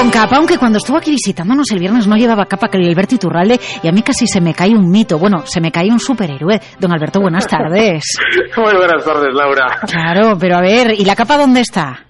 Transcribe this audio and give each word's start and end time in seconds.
con 0.00 0.10
capa, 0.10 0.36
aunque 0.36 0.56
cuando 0.56 0.78
estuvo 0.78 0.96
aquí 0.96 1.10
visitándonos 1.10 1.70
el 1.72 1.78
viernes 1.78 2.06
no 2.06 2.16
llevaba 2.16 2.46
capa 2.46 2.68
que 2.68 2.78
Alberto 2.78 3.16
Iturralde 3.16 3.60
y 3.82 3.86
a 3.86 3.92
mí 3.92 4.00
casi 4.00 4.26
se 4.26 4.40
me 4.40 4.54
cae 4.54 4.70
un 4.70 4.90
mito. 4.90 5.18
Bueno, 5.18 5.44
se 5.44 5.60
me 5.60 5.70
cae 5.70 5.90
un 5.90 6.00
superhéroe. 6.00 6.58
Don 6.78 6.90
Alberto, 6.90 7.20
buenas 7.20 7.46
tardes. 7.46 8.02
Muy 8.56 8.74
buenas 8.76 9.04
tardes, 9.04 9.34
Laura. 9.34 9.78
Claro, 9.86 10.38
pero 10.40 10.56
a 10.56 10.62
ver, 10.62 10.94
¿y 10.98 11.04
la 11.04 11.14
capa 11.14 11.36
dónde 11.36 11.60
está? 11.60 12.06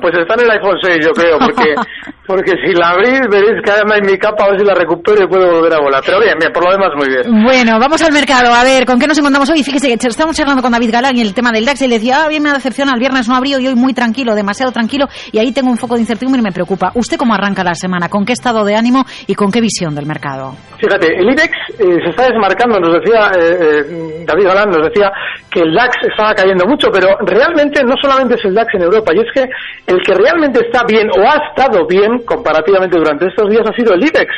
Pues 0.00 0.14
está 0.18 0.34
en 0.34 0.40
el 0.40 0.50
iPhone 0.50 0.78
6, 0.82 1.04
yo 1.04 1.12
creo, 1.12 1.38
porque 1.38 1.74
porque 2.26 2.52
si 2.64 2.72
la 2.72 2.90
abrís 2.90 3.20
veréis 3.30 3.62
que 3.62 3.70
además 3.70 3.98
en 3.98 4.06
mi 4.06 4.18
capa, 4.18 4.44
a 4.44 4.50
ver 4.50 4.60
si 4.60 4.64
la 4.64 4.74
recupero 4.74 5.22
y 5.22 5.26
puedo 5.26 5.50
volver 5.50 5.74
a 5.74 5.80
volar. 5.80 6.02
Pero 6.04 6.18
bien, 6.20 6.34
bien, 6.38 6.52
por 6.52 6.64
lo 6.64 6.72
demás 6.72 6.90
muy 6.96 7.08
bien. 7.08 7.44
Bueno, 7.44 7.78
vamos 7.78 8.00
al 8.02 8.12
mercado. 8.12 8.54
A 8.54 8.64
ver, 8.64 8.86
¿con 8.86 8.98
qué 8.98 9.06
nos 9.06 9.18
encontramos 9.18 9.50
hoy? 9.50 9.62
Fíjese 9.62 9.88
que 9.88 10.08
estamos 10.08 10.36
charlando 10.36 10.62
con 10.62 10.72
David 10.72 10.92
Galán 10.92 11.16
y 11.16 11.20
el 11.20 11.34
tema 11.34 11.52
del 11.52 11.66
DAX 11.66 11.82
y 11.82 11.88
le 11.88 11.96
decía, 11.96 12.22
ah, 12.24 12.28
bien 12.28 12.42
me 12.42 12.52
decepciona, 12.52 12.92
el 12.94 13.00
viernes 13.00 13.28
no 13.28 13.34
abrió 13.34 13.58
y 13.58 13.66
hoy 13.66 13.74
muy 13.74 13.92
tranquilo, 13.92 14.34
demasiado 14.34 14.72
tranquilo 14.72 15.08
y 15.30 15.38
ahí 15.38 15.52
tengo 15.52 15.70
un 15.70 15.76
foco 15.76 15.94
de 15.94 16.00
incertidumbre 16.00 16.40
y 16.40 16.44
me 16.44 16.52
preocupa. 16.52 16.92
¿Usted 16.94 17.16
cómo 17.16 17.34
arranca 17.34 17.62
la 17.62 17.74
semana? 17.74 18.08
¿Con 18.08 18.24
qué 18.24 18.32
estado 18.32 18.64
de 18.64 18.76
ánimo 18.76 19.04
y 19.26 19.34
con 19.34 19.50
qué 19.50 19.60
visión 19.60 19.94
del 19.94 20.06
mercado? 20.06 20.54
Fíjate, 20.78 21.14
el 21.14 21.30
IBEX 21.30 21.52
eh, 21.78 21.98
se 22.02 22.10
está 22.10 22.24
desmarcando, 22.28 22.80
nos 22.80 22.94
decía 23.00 23.30
eh, 23.38 23.56
eh, 23.60 24.24
David 24.26 24.46
Galán, 24.46 24.70
nos 24.70 24.88
decía 24.88 25.12
que 25.50 25.60
el 25.60 25.74
DAX 25.74 25.96
estaba 26.10 26.34
cayendo 26.34 26.64
mucho, 26.66 26.88
pero 26.92 27.16
realmente 27.20 27.84
no 27.84 27.94
solamente 28.02 28.34
es 28.34 28.44
el 28.44 28.54
DAX 28.54 28.74
en 28.74 28.82
Europa, 28.82 29.12
y 29.14 29.20
es 29.20 29.32
que 29.32 29.48
el 29.86 30.00
que 30.02 30.14
realmente 30.14 30.60
está 30.64 30.84
bien 30.84 31.08
o 31.10 31.20
ha 31.22 31.48
estado 31.48 31.86
bien 31.86 32.20
comparativamente 32.24 32.98
durante 32.98 33.26
estos 33.26 33.50
días 33.50 33.62
ha 33.68 33.74
sido 33.74 33.94
el 33.94 34.02
IBEX, 34.02 34.32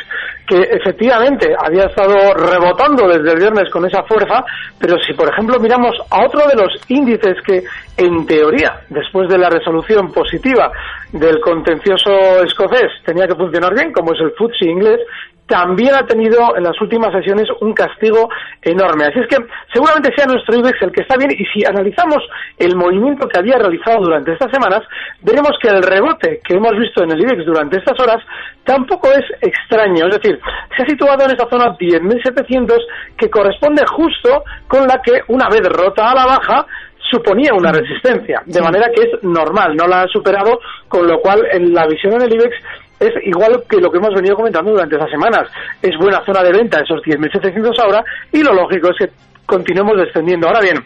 que 0.47 0.61
efectivamente 0.61 1.47
había 1.57 1.85
estado 1.85 2.33
rebotando 2.33 3.07
desde 3.07 3.31
el 3.31 3.39
viernes 3.39 3.69
con 3.71 3.85
esa 3.85 4.03
fuerza, 4.03 4.43
pero 4.79 4.97
si 4.99 5.13
por 5.13 5.31
ejemplo 5.31 5.59
miramos 5.59 5.95
a 6.09 6.25
otro 6.25 6.47
de 6.47 6.55
los 6.55 6.73
índices 6.89 7.35
que 7.45 7.63
en 7.97 8.25
teoría, 8.25 8.81
después 8.89 9.29
de 9.29 9.37
la 9.37 9.49
resolución 9.49 10.11
positiva 10.11 10.71
del 11.11 11.39
contencioso 11.39 12.43
escocés, 12.43 12.91
tenía 13.05 13.27
que 13.27 13.35
funcionar 13.35 13.73
bien, 13.73 13.91
como 13.91 14.13
es 14.13 14.19
el 14.21 14.31
FTSE 14.31 14.69
inglés, 14.69 14.99
también 15.47 15.93
ha 15.93 16.05
tenido 16.05 16.55
en 16.57 16.63
las 16.63 16.79
últimas 16.81 17.11
sesiones 17.11 17.47
un 17.61 17.73
castigo 17.73 18.29
enorme. 18.61 19.05
Así 19.05 19.19
es 19.19 19.27
que 19.27 19.37
seguramente 19.73 20.11
sea 20.15 20.25
nuestro 20.25 20.57
IBEX 20.57 20.81
el 20.81 20.91
que 20.91 21.01
está 21.01 21.17
bien 21.17 21.31
y 21.31 21.45
si 21.45 21.65
analizamos 21.65 22.19
el 22.57 22.75
movimiento 22.75 23.27
que 23.27 23.39
había 23.39 23.57
realizado 23.57 23.99
durante 24.01 24.33
estas 24.33 24.51
semanas, 24.51 24.81
veremos 25.21 25.51
que 25.61 25.69
el 25.69 25.83
rebote 25.83 26.41
que 26.43 26.55
hemos 26.55 26.77
visto 26.77 27.03
en 27.03 27.11
el 27.11 27.21
IBEX 27.21 27.45
durante 27.45 27.77
estas 27.77 27.99
horas 27.99 28.23
tampoco 28.63 29.09
es 29.11 29.25
extraño. 29.41 30.07
Es 30.07 30.19
decir, 30.19 30.39
se 30.75 30.83
ha 30.83 30.85
situado 30.87 31.25
en 31.25 31.35
esa 31.35 31.47
zona 31.49 31.77
10.700 31.77 32.77
que 33.17 33.29
corresponde 33.29 33.83
justo 33.85 34.43
con 34.67 34.87
la 34.87 34.99
que 35.01 35.21
una 35.27 35.47
vez 35.49 35.61
rota 35.69 36.09
a 36.09 36.15
la 36.15 36.25
baja 36.25 36.65
suponía 37.11 37.53
una 37.53 37.71
resistencia, 37.71 38.41
de 38.45 38.61
manera 38.61 38.87
que 38.93 39.03
es 39.03 39.23
normal, 39.23 39.75
no 39.75 39.87
la 39.87 40.01
ha 40.01 40.07
superado, 40.07 40.59
con 40.87 41.07
lo 41.07 41.19
cual 41.19 41.45
en 41.51 41.71
la 41.71 41.85
visión 41.85 42.13
en 42.13 42.23
el 42.23 42.33
IBEX 42.33 42.55
es 42.99 43.13
igual 43.23 43.63
que 43.69 43.77
lo 43.77 43.91
que 43.91 43.97
hemos 43.97 44.13
venido 44.13 44.35
comentando 44.35 44.71
durante 44.71 44.95
esas 44.95 45.09
semanas. 45.09 45.49
Es 45.81 45.97
buena 45.97 46.23
zona 46.25 46.43
de 46.43 46.51
venta 46.51 46.81
esos 46.81 47.01
10.700 47.01 47.79
ahora 47.79 48.03
y 48.31 48.41
lo 48.41 48.53
lógico 48.53 48.89
es 48.89 48.97
que 48.97 49.13
continuemos 49.45 49.97
descendiendo. 49.97 50.47
Ahora 50.47 50.61
bien, 50.61 50.77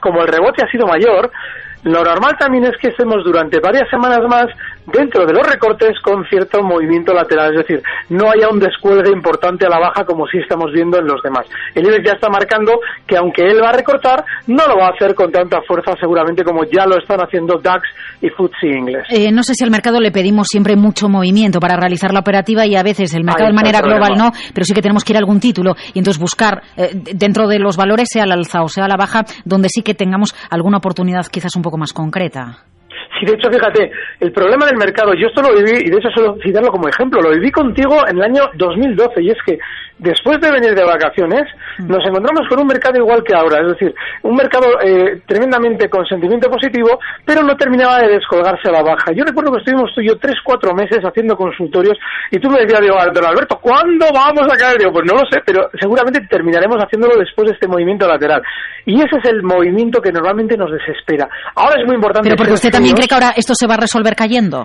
como 0.00 0.22
el 0.22 0.28
rebote 0.28 0.64
ha 0.64 0.70
sido 0.70 0.86
mayor, 0.86 1.30
lo 1.84 2.04
normal 2.04 2.36
también 2.38 2.64
es 2.64 2.76
que 2.78 2.88
estemos 2.88 3.24
durante 3.24 3.58
varias 3.60 3.88
semanas 3.90 4.20
más 4.28 4.46
dentro 4.86 5.26
de 5.26 5.32
los 5.32 5.46
recortes 5.46 5.98
con 6.02 6.24
cierto 6.26 6.62
movimiento 6.62 7.12
lateral, 7.12 7.52
es 7.52 7.66
decir, 7.66 7.82
no 8.08 8.30
haya 8.30 8.48
un 8.48 8.58
descuelgue 8.58 9.10
importante 9.10 9.66
a 9.66 9.68
la 9.68 9.78
baja 9.78 10.04
como 10.04 10.26
sí 10.26 10.38
estamos 10.38 10.72
viendo 10.72 10.98
en 10.98 11.06
los 11.06 11.22
demás. 11.22 11.46
El 11.74 11.86
IBEX 11.86 12.04
ya 12.04 12.12
está 12.12 12.28
marcando 12.28 12.80
que 13.06 13.16
aunque 13.16 13.42
él 13.42 13.62
va 13.62 13.70
a 13.70 13.72
recortar, 13.72 14.24
no 14.46 14.66
lo 14.66 14.76
va 14.76 14.86
a 14.86 14.90
hacer 14.90 15.14
con 15.14 15.30
tanta 15.30 15.60
fuerza 15.62 15.92
seguramente 16.00 16.44
como 16.44 16.64
ya 16.64 16.86
lo 16.86 16.98
están 16.98 17.20
haciendo 17.20 17.58
DAX 17.58 17.82
y 18.20 18.28
FTSE 18.28 18.66
inglés. 18.66 19.06
Eh, 19.10 19.30
no 19.30 19.42
sé 19.42 19.54
si 19.54 19.64
al 19.64 19.70
mercado 19.70 20.00
le 20.00 20.10
pedimos 20.10 20.48
siempre 20.48 20.76
mucho 20.76 21.08
movimiento 21.08 21.60
para 21.60 21.76
realizar 21.76 22.12
la 22.12 22.20
operativa 22.20 22.66
y 22.66 22.76
a 22.76 22.82
veces 22.82 23.14
el 23.14 23.24
mercado 23.24 23.48
de 23.48 23.54
manera 23.54 23.80
global 23.80 24.14
no, 24.16 24.30
pero 24.54 24.64
sí 24.64 24.74
que 24.74 24.82
tenemos 24.82 25.04
que 25.04 25.12
ir 25.12 25.16
a 25.16 25.20
algún 25.20 25.40
título 25.40 25.74
y 25.94 25.98
entonces 25.98 26.20
buscar 26.20 26.62
eh, 26.76 26.90
dentro 27.14 27.46
de 27.48 27.58
los 27.58 27.76
valores, 27.76 28.08
sea 28.10 28.24
al 28.24 28.32
alza 28.32 28.62
o 28.62 28.68
sea 28.68 28.84
a 28.84 28.88
la 28.88 28.96
baja, 28.96 29.24
donde 29.44 29.68
sí 29.68 29.82
que 29.82 29.94
tengamos 29.94 30.34
alguna 30.50 30.78
oportunidad 30.78 31.26
quizás 31.26 31.54
un 31.56 31.62
poco 31.62 31.78
más 31.78 31.92
concreta. 31.92 32.64
Sí, 33.22 33.26
de 33.26 33.34
hecho, 33.34 33.48
fíjate, 33.52 33.88
el 34.18 34.32
problema 34.32 34.66
del 34.66 34.76
mercado, 34.76 35.14
yo 35.14 35.28
esto 35.28 35.42
lo 35.42 35.54
viví, 35.54 35.86
y 35.86 35.90
de 35.90 35.96
hecho 35.96 36.10
suelo 36.10 36.36
citarlo 36.42 36.72
como 36.72 36.88
ejemplo, 36.88 37.22
lo 37.22 37.30
viví 37.30 37.52
contigo 37.52 38.02
en 38.08 38.16
el 38.16 38.24
año 38.24 38.50
2012, 38.54 39.22
y 39.22 39.30
es 39.30 39.38
que 39.46 39.58
después 39.98 40.40
de 40.40 40.50
venir 40.50 40.74
de 40.74 40.82
vacaciones, 40.82 41.44
nos 41.86 42.04
encontramos 42.04 42.48
con 42.48 42.58
un 42.58 42.66
mercado 42.66 42.98
igual 42.98 43.22
que 43.22 43.32
ahora, 43.32 43.60
es 43.60 43.78
decir, 43.78 43.94
un 44.22 44.34
mercado 44.34 44.66
eh, 44.82 45.22
tremendamente 45.24 45.88
con 45.88 46.04
sentimiento 46.06 46.50
positivo, 46.50 46.98
pero 47.24 47.44
no 47.44 47.56
terminaba 47.56 48.00
de 48.00 48.08
descolgarse 48.08 48.68
a 48.68 48.72
la 48.72 48.82
baja. 48.82 49.12
Yo 49.14 49.22
recuerdo 49.22 49.52
que 49.52 49.58
estuvimos 49.58 49.94
tú 49.94 50.00
y 50.00 50.08
yo 50.08 50.18
tres, 50.18 50.34
cuatro 50.42 50.74
meses 50.74 50.98
haciendo 51.04 51.36
consultorios, 51.36 51.96
y 52.32 52.40
tú 52.40 52.50
me 52.50 52.58
decías, 52.58 52.80
digo, 52.80 52.96
don 53.14 53.24
Alberto, 53.24 53.56
¿cuándo 53.62 54.06
vamos 54.12 54.52
a 54.52 54.56
caer? 54.56 54.78
Digo, 54.78 54.90
pues 54.92 55.06
no 55.06 55.14
lo 55.14 55.30
sé, 55.30 55.40
pero 55.46 55.70
seguramente 55.78 56.26
terminaremos 56.28 56.78
haciéndolo 56.82 57.16
después 57.18 57.46
de 57.46 57.54
este 57.54 57.68
movimiento 57.68 58.08
lateral. 58.08 58.42
Y 58.84 58.96
ese 58.96 59.16
es 59.22 59.24
el 59.30 59.44
movimiento 59.44 60.00
que 60.00 60.10
normalmente 60.10 60.56
nos 60.56 60.72
desespera. 60.72 61.28
Ahora 61.54 61.80
es 61.80 61.86
muy 61.86 61.94
importante... 61.94 62.28
Pero 62.28 62.36
porque 62.36 62.54
usted 62.54 62.72
también 62.72 62.96
cree 62.96 63.06
ahora 63.14 63.32
esto 63.36 63.54
se 63.54 63.66
va 63.66 63.74
a 63.74 63.78
resolver 63.78 64.14
cayendo. 64.14 64.64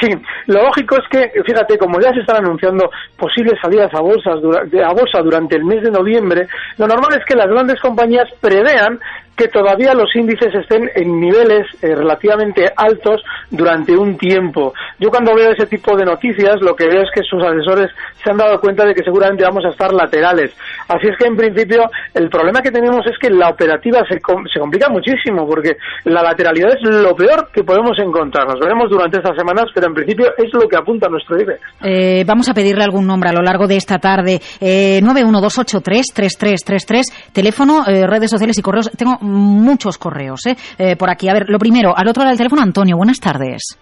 Sí, 0.00 0.08
lo 0.46 0.62
lógico 0.62 0.96
es 0.96 1.08
que, 1.10 1.42
fíjate, 1.42 1.76
como 1.76 2.00
ya 2.00 2.12
se 2.12 2.20
están 2.20 2.44
anunciando 2.44 2.88
posibles 3.16 3.54
salidas 3.60 3.92
a, 3.92 4.00
bolsas, 4.00 4.36
a 4.36 4.92
bolsa 4.92 5.20
durante 5.24 5.56
el 5.56 5.64
mes 5.64 5.82
de 5.82 5.90
noviembre, 5.90 6.46
lo 6.76 6.86
normal 6.86 7.18
es 7.18 7.24
que 7.26 7.34
las 7.34 7.48
grandes 7.48 7.80
compañías 7.80 8.28
prevean 8.40 9.00
que 9.38 9.48
todavía 9.48 9.94
los 9.94 10.14
índices 10.16 10.52
estén 10.52 10.90
en 10.96 11.20
niveles 11.20 11.66
eh, 11.80 11.94
relativamente 11.94 12.70
altos 12.76 13.22
durante 13.50 13.96
un 13.96 14.18
tiempo. 14.18 14.74
Yo 14.98 15.10
cuando 15.10 15.34
veo 15.34 15.52
ese 15.52 15.66
tipo 15.66 15.96
de 15.96 16.04
noticias 16.04 16.56
lo 16.60 16.74
que 16.74 16.88
veo 16.88 17.02
es 17.02 17.10
que 17.14 17.22
sus 17.22 17.42
asesores 17.42 17.90
se 18.22 18.30
han 18.30 18.36
dado 18.36 18.60
cuenta 18.60 18.84
de 18.84 18.94
que 18.94 19.04
seguramente 19.04 19.44
vamos 19.44 19.64
a 19.64 19.70
estar 19.70 19.92
laterales. 19.92 20.54
Así 20.88 21.06
es 21.06 21.16
que 21.16 21.28
en 21.28 21.36
principio 21.36 21.88
el 22.14 22.28
problema 22.28 22.60
que 22.60 22.72
tenemos 22.72 23.06
es 23.06 23.16
que 23.18 23.30
la 23.30 23.50
operativa 23.50 24.00
se, 24.08 24.18
se 24.52 24.60
complica 24.60 24.88
muchísimo 24.88 25.46
porque 25.46 25.76
la 26.04 26.22
lateralidad 26.22 26.72
es 26.72 26.82
lo 26.82 27.14
peor 27.14 27.50
que 27.52 27.62
podemos 27.62 27.96
encontrar. 27.98 28.48
Nos 28.48 28.58
veremos 28.58 28.90
durante 28.90 29.18
estas 29.18 29.36
semanas, 29.36 29.66
pero 29.72 29.86
en 29.86 29.94
principio 29.94 30.34
es 30.36 30.52
lo 30.52 30.68
que 30.68 30.76
apunta 30.76 31.08
nuestro 31.08 31.40
IBEX. 31.40 31.60
Eh, 31.82 32.24
vamos 32.26 32.48
a 32.48 32.54
pedirle 32.54 32.82
algún 32.82 33.06
nombre 33.06 33.30
a 33.30 33.32
lo 33.32 33.42
largo 33.42 33.68
de 33.68 33.76
esta 33.76 33.98
tarde. 33.98 34.40
Eh, 34.60 35.00
912833333, 35.02 37.30
teléfono, 37.32 37.84
eh, 37.86 38.06
redes 38.06 38.30
sociales 38.30 38.56
y 38.58 38.62
correos. 38.62 38.90
Tengo 38.96 39.18
muchos 39.28 39.98
correos 39.98 40.46
¿eh? 40.46 40.56
¿eh? 40.78 40.96
por 40.96 41.10
aquí. 41.10 41.28
A 41.28 41.34
ver, 41.34 41.48
lo 41.48 41.58
primero, 41.58 41.96
al 41.96 42.08
otro 42.08 42.22
lado 42.22 42.30
del 42.30 42.38
teléfono, 42.38 42.62
Antonio, 42.62 42.96
buenas 42.96 43.20
tardes. 43.20 43.78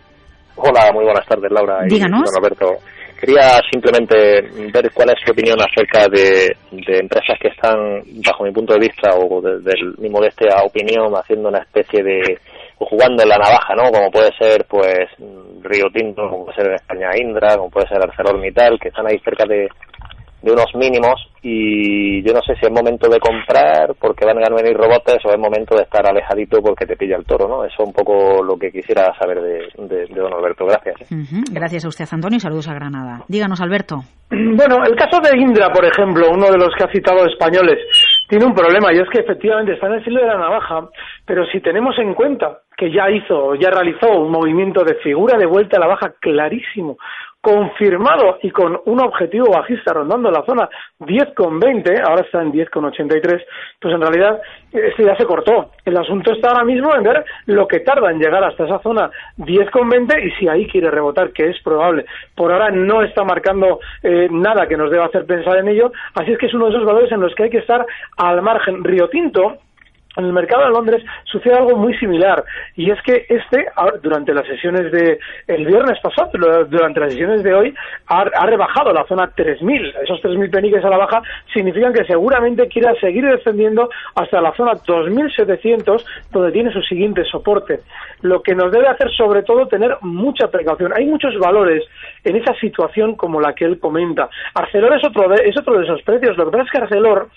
Hola, 0.57 0.91
muy 0.93 1.05
buenas 1.05 1.27
tardes, 1.27 1.51
Laura. 1.51 1.85
Díganos. 1.87 2.23
Y 2.23 2.25
don 2.25 2.43
Roberto. 2.43 2.83
Quería 3.21 3.61
simplemente 3.71 4.15
ver 4.73 4.91
cuál 4.93 5.09
es 5.09 5.17
su 5.25 5.33
opinión 5.33 5.57
acerca 5.59 6.07
de, 6.07 6.55
de 6.71 6.99
empresas 6.99 7.39
que 7.41 7.49
están, 7.49 8.03
bajo 8.27 8.45
mi 8.45 8.53
punto 8.53 8.75
de 8.75 8.81
vista, 8.81 9.11
o 9.17 9.41
desde 9.41 9.73
mi 9.97 10.11
modestia 10.11 10.63
opinión, 10.63 11.15
haciendo 11.15 11.49
una 11.49 11.61
especie 11.61 12.03
de 12.03 12.39
o 12.79 12.85
jugando 12.85 13.23
en 13.23 13.31
la 13.31 13.39
navaja, 13.39 13.75
¿no? 13.75 13.91
Como 13.91 14.11
puede 14.11 14.31
ser, 14.39 14.67
pues, 14.69 15.09
Río 15.63 15.87
Tinto, 15.95 16.29
como 16.29 16.45
puede 16.45 16.57
ser 16.57 16.67
en 16.67 16.75
España 16.75 17.09
Indra, 17.17 17.57
como 17.57 17.71
puede 17.71 17.89
ser 17.89 17.99
ArcelorMittal, 18.03 18.79
que 18.79 18.89
están 18.89 19.07
ahí 19.07 19.19
cerca 19.25 19.45
de, 19.49 19.67
de 20.47 20.53
unos 20.53 20.73
mínimos 20.75 21.29
y 21.43 22.23
yo 22.23 22.33
no 22.33 22.41
sé 22.41 22.55
si 22.55 22.67
es 22.67 22.73
momento 22.73 23.09
de 23.09 23.19
comprar 23.19 23.95
porque 24.01 24.25
van 24.25 24.39
a 24.39 24.55
venir 24.55 24.77
robots 24.77 25.25
o 25.25 25.31
es 25.31 25.39
momento 25.39 25.75
de 25.75 25.83
estar 25.83 26.07
alejadito 26.07 26.63
porque 26.63 26.87
te 26.87 26.97
pilla 26.97 27.17
el 27.17 27.25
toro, 27.25 27.49
¿no? 27.49 27.65
Eso 27.65 27.83
es 27.83 27.89
un 27.89 27.93
poco 27.93 28.45
lo 28.45 28.57
que 28.57 28.71
quisiera 28.71 29.13
saber 29.19 29.41
de, 29.41 30.07
don 30.15 30.33
Alberto. 30.33 30.65
Gracias. 30.65 31.11
Gracias 31.51 31.85
a 31.85 31.89
usted, 31.89 32.05
Antonio, 32.13 32.37
y 32.37 32.41
saludos 32.41 32.69
a 32.69 32.75
Granada. 32.75 33.25
Díganos, 33.27 33.61
Alberto. 33.61 33.97
Bueno, 34.57 34.85
el 34.85 34.97
caso 34.97 35.21
de 35.21 35.39
Indra, 35.39 35.71
por 35.71 35.85
ejemplo, 35.85 36.31
uno 36.31 36.51
de 36.51 36.59
los 36.59 36.71
que 36.77 36.85
ha 36.85 36.91
citado 36.91 37.27
españoles, 37.27 37.79
tiene 38.29 38.45
un 38.45 38.55
problema 38.55 38.93
y 38.93 38.99
es 38.99 39.09
que 39.13 39.21
efectivamente 39.21 39.75
está 39.75 39.87
en 39.87 39.95
el 39.95 40.05
filo 40.05 40.21
de 40.21 40.27
la 40.27 40.39
navaja, 40.39 40.89
pero 41.25 41.45
si 41.47 41.61
tenemos 41.61 41.97
en 41.99 42.15
cuenta 42.15 42.59
que 42.77 42.93
ya 42.93 43.09
hizo, 43.11 43.55
ya 43.55 43.71
realizó 43.71 44.11
un 44.11 44.31
movimiento 44.33 44.83
de 44.83 44.97
figura 44.97 45.39
de 45.39 45.47
vuelta 45.47 45.77
a 45.77 45.81
la 45.81 45.87
baja 45.87 46.15
clarísimo, 46.21 46.97
confirmado 47.47 48.39
y 48.43 48.51
con 48.51 48.77
un 48.87 49.01
objetivo 49.01 49.53
bajista 49.53 49.93
rondando 49.93 50.33
la 50.33 50.45
zona 50.45 50.69
10,20, 50.99 52.03
ahora 52.03 52.23
está 52.23 52.43
en 52.43 52.53
10,83, 52.53 53.45
pues 53.81 53.95
en 53.95 54.01
realidad 54.01 54.41
este 54.73 55.05
ya 55.05 55.17
se 55.17 55.25
cortó. 55.25 55.71
El 55.85 55.97
asunto 55.97 56.33
está 56.33 56.49
ahora 56.49 56.65
mismo 56.65 56.93
en 56.97 57.05
ver 57.05 57.25
lo 57.47 57.69
que 57.69 57.81
tarda 57.81 58.11
en 58.11 58.19
llegar 58.19 58.43
hasta 58.43 58.65
esa 58.65 58.81
zona 58.81 59.13
10,20 59.39 60.27
y 60.27 60.31
si 60.33 60.49
ahí 60.49 60.67
quiere 60.67 60.91
rebotar, 60.91 61.31
que 61.31 61.49
es 61.49 61.63
probable. 61.63 62.05
Por 62.35 62.53
ahora 62.53 62.71
no 62.73 63.03
está 63.03 63.23
marcando 63.23 63.79
eh, 64.03 64.27
nada 64.29 64.67
que 64.67 64.77
nos 64.77 64.91
deba 64.91 65.07
hacer 65.07 65.25
pensar 65.25 65.59
en 65.59 65.69
ello, 65.69 65.93
así 66.15 66.33
es 66.33 66.39
que 66.39 66.47
es 66.47 66.55
uno 66.55 66.65
de 66.67 66.73
esos 66.73 66.85
valores 66.85 67.13
en 67.13 67.21
los 67.21 67.33
que 67.37 67.45
hay 67.45 67.51
que 67.51 67.59
estar 67.59 67.87
al 68.17 68.43
margen. 68.43 68.83
Río 68.83 69.09
Tinto 69.09 69.59
en 70.17 70.25
el 70.25 70.33
mercado 70.33 70.65
de 70.65 70.71
Londres 70.71 71.05
sucede 71.25 71.55
algo 71.55 71.77
muy 71.77 71.97
similar 71.99 72.45
y 72.75 72.91
es 72.91 73.01
que 73.03 73.27
este 73.29 73.67
durante 74.03 74.35
las 74.35 74.47
sesiones 74.47 74.91
de 74.93 75.19
el 75.47 75.67
viernes 75.67 75.99
pasado 76.01 76.31
durante 76.69 77.01
las 77.01 77.11
sesiones 77.11 77.43
de 77.43 77.55
hoy 77.55 77.75
ha, 78.07 78.25
rebajado 78.47 78.93
la 78.93 79.05
zona 79.07 79.31
3000 79.35 79.95
esos 80.03 80.21
3000 80.21 80.51
peniques 80.51 80.85
a 80.85 80.89
la 80.89 80.99
baja 80.99 81.23
significan 81.53 81.93
que 81.93 82.05
seguramente 82.05 82.69
quiera 82.69 82.95
seguir 83.01 83.27
descendiendo 83.27 83.89
hasta 84.15 84.41
la 84.41 84.53
zona 84.55 84.73
2700 84.87 86.05
donde 86.31 86.53
tiene 86.53 86.73
su 86.73 86.83
siguiente 86.83 87.25
soporte. 87.25 87.81
Lo 88.23 88.43
que 88.43 88.55
nos 88.55 88.73
debe 88.73 88.89
hacer 88.89 89.11
sobre 89.13 89.43
todo 89.43 89.69
tener 89.69 89.97
mucha 90.01 90.49
precaución. 90.49 90.93
Hay 90.95 91.07
muchos 91.07 91.37
valores 91.39 91.85
en 92.25 92.37
esa 92.37 92.55
situación 92.55 93.15
como 93.15 93.41
la 93.41 93.55
que 93.55 93.65
él 93.65 93.79
comenta. 93.79 94.29
Arcelor 94.55 94.97
es 94.97 95.05
otro 95.05 95.29
de, 95.29 95.49
es 95.49 95.57
otro 95.59 95.79
de 95.79 95.85
esos 95.85 96.03
precios. 96.03 96.37
Lo 96.37 96.47
que 96.47 96.51
pasa 96.53 96.65
es 96.65 96.71
que 96.71 96.79
Arcelor 96.79 97.29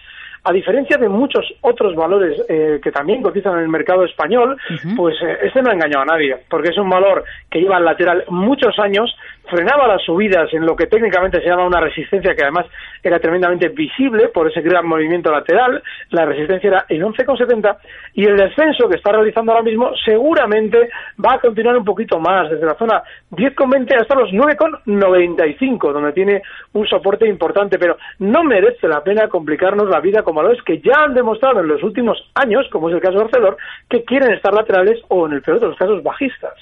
a 0.44 0.54
diferencia 0.54 0.98
de 0.98 1.10
muchos 1.10 1.46
otros 1.62 1.96
valores 1.96 2.42
eh, 2.48 2.80
que 2.82 2.92
también 2.92 3.22
cotizan 3.22 3.56
en 3.56 3.64
el 3.64 3.70
mercado 3.70 4.04
español, 4.06 4.58
pues 4.96 5.16
eh, 5.22 5.38
este 5.44 5.62
no 5.62 5.70
ha 5.70 5.74
engañado 5.74 6.04
a 6.04 6.14
nadie, 6.14 6.38
porque 6.50 6.70
es 6.70 6.78
un 6.78 6.90
valor 6.90 7.24
que 7.50 7.60
lleva 7.60 7.78
en 7.78 7.86
lateral 7.86 8.24
muchos 8.30 8.78
años, 8.80 9.16
frenaba 9.50 9.88
las 9.88 10.04
subidas 10.04 10.54
en 10.54 10.66
lo 10.66 10.76
que 10.76 10.88
técnicamente 10.88 11.42
se 11.42 11.48
llama 11.48 11.66
una 11.66 11.80
resistencia 11.80 12.36
que 12.36 12.44
además 12.44 12.68
era 13.02 13.20
tremendamente 13.20 13.70
visible 13.70 14.30
por 14.30 14.50
ese 14.50 14.62
gran 14.62 14.88
movimiento 14.88 15.32
lateral, 15.32 15.82
la 16.12 16.26
resistencia 16.26 16.68
era 16.68 16.86
en 16.88 17.02
11,70 17.02 17.78
y 18.14 18.26
el 18.26 18.38
descenso 18.38 18.88
que 18.88 18.98
está 18.98 19.12
realizando 19.12 19.52
ahora 19.52 19.64
mismo 19.64 19.92
seguramente 20.06 20.90
va 21.24 21.34
a 21.34 21.40
continuar 21.40 21.78
un 21.78 21.86
poquito 21.86 22.20
más, 22.20 22.50
desde 22.50 22.66
la 22.66 22.76
zona 22.76 23.04
10,20 23.32 24.02
hasta 24.02 24.16
los 24.16 24.30
9,95, 24.32 25.94
donde 25.94 26.14
tiene 26.14 26.42
un 26.74 26.88
soporte 26.88 27.28
importante, 27.28 27.78
pero 27.78 27.98
no 28.20 28.44
merece 28.44 28.88
la 28.88 29.04
pena 29.04 29.28
complicarnos 29.28 29.90
la 29.90 30.00
vida 30.00 30.24
como 30.30 30.42
valores 30.42 30.62
que 30.64 30.78
ya 30.78 31.06
han 31.06 31.14
demostrado 31.16 31.62
en 31.62 31.68
los 31.68 31.82
últimos 31.84 32.18
años, 32.36 32.66
como 32.72 32.90
es 32.90 32.96
el 32.96 33.02
caso 33.02 33.18
de 33.18 33.24
Arcelor, 33.24 33.58
que 33.90 34.04
quieren 34.04 34.32
estar 34.34 34.54
laterales 34.54 35.00
o 35.08 35.26
en 35.26 35.34
el 35.34 35.42
peor 35.42 35.60
de 35.60 35.68
los 35.68 35.78
casos 35.78 36.04
bajistas. 36.04 36.54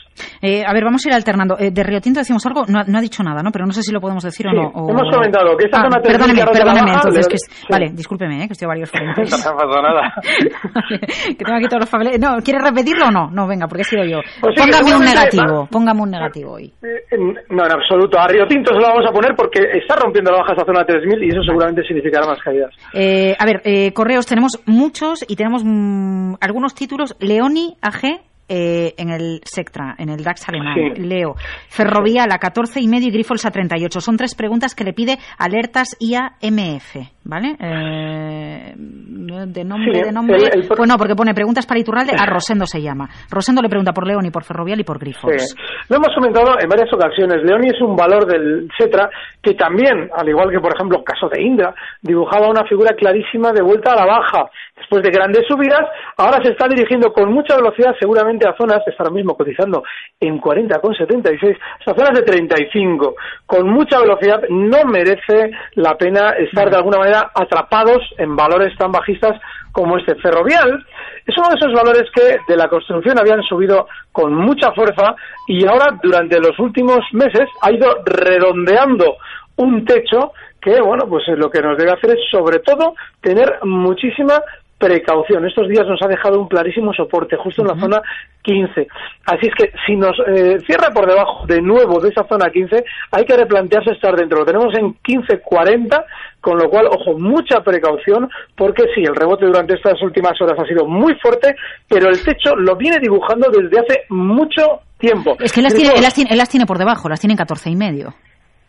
Eh, 0.42 0.64
a 0.66 0.74
ver, 0.74 0.84
vamos 0.84 1.06
a 1.06 1.10
ir 1.10 1.16
alternando. 1.16 1.58
Eh, 1.60 1.72
de 1.72 1.84
Río 1.84 2.00
Tinto 2.00 2.19
decimos 2.19 2.46
algo, 2.46 2.64
no, 2.68 2.80
ha 2.80 3.02
dicho 3.02 3.24
nada, 3.24 3.42
¿no? 3.44 3.52
Pero 3.52 3.66
no 3.66 3.74
sé 3.74 3.81
si 3.81 3.92
lo 3.92 4.00
podemos 4.00 4.24
decir 4.24 4.48
o 4.48 4.54
no. 4.54 4.72
Hemos 4.90 5.12
comentado 5.14 5.58
que 5.58 5.66
esta 5.66 5.80
ah, 5.80 5.84
zona 5.84 6.02
Perdóneme, 6.02 6.46
perdóneme, 6.46 6.94
entonces. 6.94 7.28
Que 7.28 7.38
Vale, 7.69 7.92
discúlpeme, 7.94 8.44
eh, 8.44 8.48
que 8.48 8.54
estoy 8.54 8.66
a 8.66 8.69
varios 8.69 8.90
frentes. 8.90 9.31
no 9.46 9.58
pasa 9.58 9.81
nada. 9.81 10.14
que 11.38 11.44
tengo 11.44 11.58
aquí 11.58 11.68
todos 11.68 11.92
los. 11.92 12.19
No, 12.19 12.38
¿quieres 12.44 12.64
repetirlo 12.64 13.08
o 13.08 13.12
no? 13.12 13.30
No, 13.31 13.48
venga, 13.48 13.68
porque 13.68 13.81
he 13.81 13.86
sido 13.86 14.06
yo. 14.06 14.19
Pues 14.42 14.56
póngame 14.56 14.96
un 14.96 15.04
negativo, 15.04 15.68
póngame 15.72 16.02
un 16.02 16.12
negativo 16.12 16.54
hoy. 16.54 16.74
Eh, 16.81 17.18
no, 17.50 17.66
en 17.66 17.72
absoluto. 17.72 18.19
A 18.19 18.28
Río 18.28 18.48
Tinto 18.48 18.74
se 18.74 18.80
lo 18.80 18.88
vamos 18.88 19.06
a 19.08 19.12
poner 19.12 19.36
porque 19.36 19.60
está 19.74 19.96
rompiendo 19.96 20.31
la 20.31 20.40
baja 20.40 20.54
esta 20.54 20.66
zona 20.66 20.86
3000 20.86 21.24
y 21.24 21.30
eso 21.30 21.44
seguramente 21.44 21.84
significará 21.84 22.28
más 22.28 22.40
caídas. 22.40 22.72
a 22.94 23.46
ver, 23.46 23.56
correos 23.94 24.25
tenemos 24.25 24.59
muchos 24.65 25.25
y 25.27 25.36
tenemos 25.36 25.63
mm, 25.63 26.36
algunos 26.39 26.75
títulos. 26.75 27.15
Leoni 27.19 27.75
AG 27.81 28.21
eh, 28.49 28.94
en 28.97 29.09
el 29.09 29.41
Sectra, 29.44 29.95
en 29.97 30.09
el 30.09 30.23
DAX 30.23 30.47
alemán. 30.47 30.75
Leo. 30.97 31.35
Ferrovial 31.69 32.31
a 32.31 32.38
14 32.38 32.79
y 32.79 32.88
medio 32.88 33.09
y 33.09 33.11
Grifols 33.11 33.45
a 33.45 33.51
38. 33.51 33.99
Son 33.99 34.15
tres 34.15 34.35
preguntas 34.35 34.73
que 34.73 34.83
le 34.83 34.94
pide 34.94 35.17
alertas 35.38 35.97
IAMF, 35.99 36.95
¿vale? 37.23 37.57
Eh, 37.59 38.73
de 38.77 39.63
nombre, 39.63 40.03
de 40.05 40.11
nombre. 40.11 40.38
Pues 40.67 40.89
no, 40.89 40.97
porque 40.97 41.15
pone 41.15 41.33
preguntas 41.33 41.65
para 41.65 41.79
Iturralde, 41.79 42.13
a 42.17 42.25
Rosendo 42.25 42.65
se 42.65 42.81
llama. 42.81 43.09
Rosendo 43.29 43.61
le 43.61 43.69
pregunta 43.69 43.91
por 43.91 44.07
Leoni, 44.07 44.31
por 44.31 44.44
Ferrovial 44.44 44.79
y 44.79 44.83
por 44.83 44.99
Grifols. 44.99 45.55
Lo 45.89 45.97
hemos 45.97 46.13
comentado 46.15 46.55
en 46.59 46.69
varias 46.69 46.91
ocasiones. 46.94 47.44
Leoni 47.44 47.67
es 47.67 47.81
un 47.81 47.95
valor 47.95 48.25
del 48.25 48.69
Sectra 48.77 49.09
que 49.41 49.53
también, 49.53 50.09
al 50.15 50.27
igual 50.29 50.49
que 50.51 50.59
por 50.59 50.73
ejemplo 50.73 50.99
el 50.99 51.03
caso 51.03 51.27
de 51.29 51.41
Indra, 51.41 51.73
dibujaba 52.01 52.49
una 52.49 52.65
figura 52.65 52.95
clarísima 52.95 53.51
de 53.51 53.61
vuelta 53.61 53.91
a 53.91 53.95
la 53.95 54.05
baja. 54.05 54.49
Después 54.75 55.03
de 55.03 55.11
grandes 55.11 55.45
subidas, 55.47 55.83
ahora 56.17 56.39
se 56.44 56.51
está 56.51 56.67
dirigiendo 56.67 57.11
con 57.11 57.33
mucha 57.33 57.55
velocidad 57.55 57.95
seguramente 57.99 58.37
a 58.45 58.56
zonas, 58.57 58.86
está 58.86 59.04
ahora 59.04 59.16
mismo 59.16 59.36
cotizando 59.36 59.84
en 60.19 60.39
40,76, 60.42 61.57
a 61.86 61.94
zonas 61.94 62.19
de 62.19 62.24
35, 62.24 63.16
con 63.45 63.69
mucha 63.69 64.00
velocidad, 64.00 64.42
no 64.50 64.84
merece 64.86 65.51
la 65.75 65.98
pena 65.98 66.31
estar 66.31 66.69
de 66.69 66.75
alguna 66.75 66.98
manera 66.98 67.31
atrapados 67.34 68.04
en 68.18 68.36
valores 68.36 68.78
tan 68.78 68.92
bajistas 68.92 69.39
como 69.72 69.98
este 69.98 70.16
ferrovial. 70.16 70.86
Es 71.25 71.38
uno 71.38 71.50
de 71.50 71.56
esos 71.56 71.74
valores 71.74 72.10
que 72.13 72.38
de 72.48 72.57
la 72.57 72.68
construcción 72.68 73.19
habían 73.19 73.44
subido 73.44 73.88
con 74.12 74.34
mucha 74.34 74.72
fuerza 74.74 75.16
y 75.48 75.66
ahora 75.68 75.98
durante 76.01 76.40
los 76.40 76.57
últimos 76.60 77.00
meses 77.13 77.48
ha 77.62 77.72
ido 77.72 78.04
redondeando 78.06 79.18
un 79.57 79.86
techo 79.86 80.33
que, 80.62 80.81
bueno, 80.81 81.06
pues 81.07 81.24
lo 81.28 81.50
que 81.50 81.62
nos 81.62 81.78
debe 81.78 81.92
hacer 81.92 82.12
es 82.12 82.30
sobre 82.31 82.60
todo 82.60 82.95
tener 83.22 83.60
muchísima 83.63 84.42
precaución. 84.77 85.45
Estos 85.45 85.68
días 85.68 85.88
nos 85.88 86.01
ha 86.01 86.07
dejado 86.07 86.39
un 86.39 86.47
clarísimo 86.47 86.94
soporte 86.94 87.35
justo 87.35 87.62
en 87.62 87.68
la 87.69 87.79
zona 87.79 88.01
15. 88.44 88.88
Así 89.25 89.47
es 89.47 89.56
que 89.56 89.71
si 89.85 89.95
nos 89.95 90.15
eh, 90.27 90.59
cierra 90.65 90.91
por 90.94 91.07
debajo 91.07 91.45
de 91.47 91.62
nuevo 91.62 92.00
de 92.00 92.09
esa 92.09 92.27
zona 92.27 92.50
15, 92.50 92.83
hay 93.12 93.25
que 93.25 93.35
replantearse 93.35 93.91
estar 93.91 94.15
dentro. 94.15 94.39
Lo 94.39 94.45
tenemos 94.45 94.74
en 94.77 94.94
15.40, 94.95 96.03
con 96.39 96.57
lo 96.57 96.69
cual, 96.69 96.88
ojo, 96.88 97.18
mucha 97.18 97.62
precaución, 97.62 98.29
porque 98.56 98.83
sí, 98.94 99.01
el 99.01 99.15
rebote 99.15 99.45
durante 99.45 99.75
estas 99.75 100.01
últimas 100.01 100.39
horas 100.41 100.57
ha 100.59 100.68
sido 100.68 100.85
muy 100.85 101.15
fuerte, 101.15 101.56
pero 101.89 102.09
el 102.09 102.23
techo 102.23 102.56
lo 102.56 102.75
viene 102.75 103.00
dibujando 103.00 103.50
desde 103.50 103.80
hace 103.80 104.01
mucho 104.09 104.81
tiempo. 105.00 105.35
Es 105.39 105.51
que 105.51 105.59
él 105.59 105.65
las, 105.65 105.73
tiene, 105.73 105.94
él 106.30 106.38
las 106.38 106.50
tiene, 106.50 106.65
por 106.65 106.77
debajo, 106.77 107.09
las 107.09 107.19
tiene 107.19 107.33
en 107.33 107.38
14 107.38 107.69
y 107.69 107.75
medio. 107.75 108.13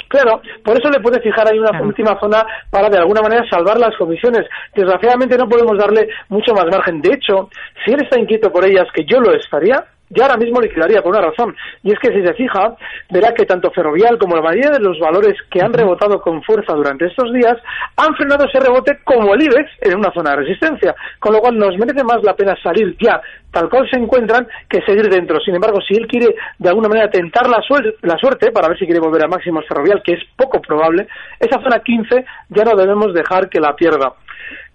Claro, 0.09 0.41
por 0.65 0.79
eso 0.79 0.89
le 0.91 1.01
puede 1.01 1.21
fijar 1.21 1.47
ahí 1.49 1.59
una 1.59 1.83
última 1.83 2.19
zona 2.19 2.45
para 2.71 2.89
de 2.89 2.99
alguna 2.99 3.21
manera 3.21 3.49
salvar 3.49 3.79
las 3.79 3.95
comisiones. 3.97 4.47
Desgraciadamente 4.75 5.37
no 5.37 5.49
podemos 5.49 5.77
darle 5.79 6.09
mucho 6.29 6.55
más 6.55 6.67
margen. 6.67 7.03
De 7.03 7.13
hecho, 7.13 7.51
si 7.85 7.93
él 7.93 8.03
está 8.03 8.19
inquieto 8.19 8.51
por 8.51 8.65
ellas, 8.65 8.89
que 8.95 9.05
yo 9.05 9.21
lo 9.21 9.35
estaría, 9.35 9.85
yo 10.11 10.23
ahora 10.23 10.37
mismo 10.37 10.61
liquidaría 10.61 11.03
por 11.03 11.13
una 11.13 11.27
razón, 11.27 11.55
y 11.83 11.93
es 11.93 11.99
que 11.99 12.13
si 12.13 12.25
se 12.25 12.35
fija, 12.35 12.77
verá 13.11 13.33
que 13.35 13.47
tanto 13.47 13.71
Ferrovial 13.71 14.19
como 14.19 14.37
la 14.37 14.43
mayoría 14.43 14.71
de 14.71 14.81
los 14.81 14.99
valores 14.99 15.37
que 15.51 15.61
han 15.61 15.73
rebotado 15.73 16.21
con 16.21 16.43
fuerza 16.43 16.75
durante 16.75 17.07
estos 17.07 17.33
días 17.33 17.57
han 17.97 18.15
frenado 18.15 18.47
ese 18.47 18.61
rebote 18.61 18.99
como 19.05 19.35
el 19.35 19.43
IBEX 19.43 19.71
en 19.83 19.99
una 19.99 20.13
zona 20.13 20.31
de 20.31 20.37
resistencia, 20.37 20.95
con 21.19 21.33
lo 21.33 21.41
cual 21.41 21.57
nos 21.57 21.77
merece 21.79 22.05
más 22.05 22.23
la 22.23 22.35
pena 22.35 22.57
salir 22.63 22.97
ya 23.01 23.21
tal 23.51 23.69
cual 23.69 23.89
se 23.91 23.99
encuentran 23.99 24.47
que 24.69 24.83
seguir 24.83 25.09
dentro. 25.09 25.41
Sin 25.41 25.55
embargo, 25.55 25.79
si 25.81 25.95
él 25.95 26.07
quiere 26.07 26.35
de 26.59 26.69
alguna 26.69 26.89
manera 26.89 27.11
tentar 27.11 27.49
la, 27.49 27.63
la 28.03 28.19
suerte 28.19 28.53
para 28.53 28.69
ver 28.69 28.79
si 28.79 28.85
quiere 28.85 29.01
volver 29.01 29.25
a 29.25 29.29
máximos 29.29 29.65
Ferrovial, 29.67 30.03
que 30.05 30.15
es 30.15 30.21
poco 30.37 30.61
probable, 30.61 31.09
esa 31.41 31.61
zona 31.63 31.81
15 31.81 32.25
ya 32.51 32.65
no 32.65 32.77
debemos 32.77 33.15
dejar 33.15 33.49
que 33.49 33.61
la 33.61 33.75
pierda. 33.75 34.15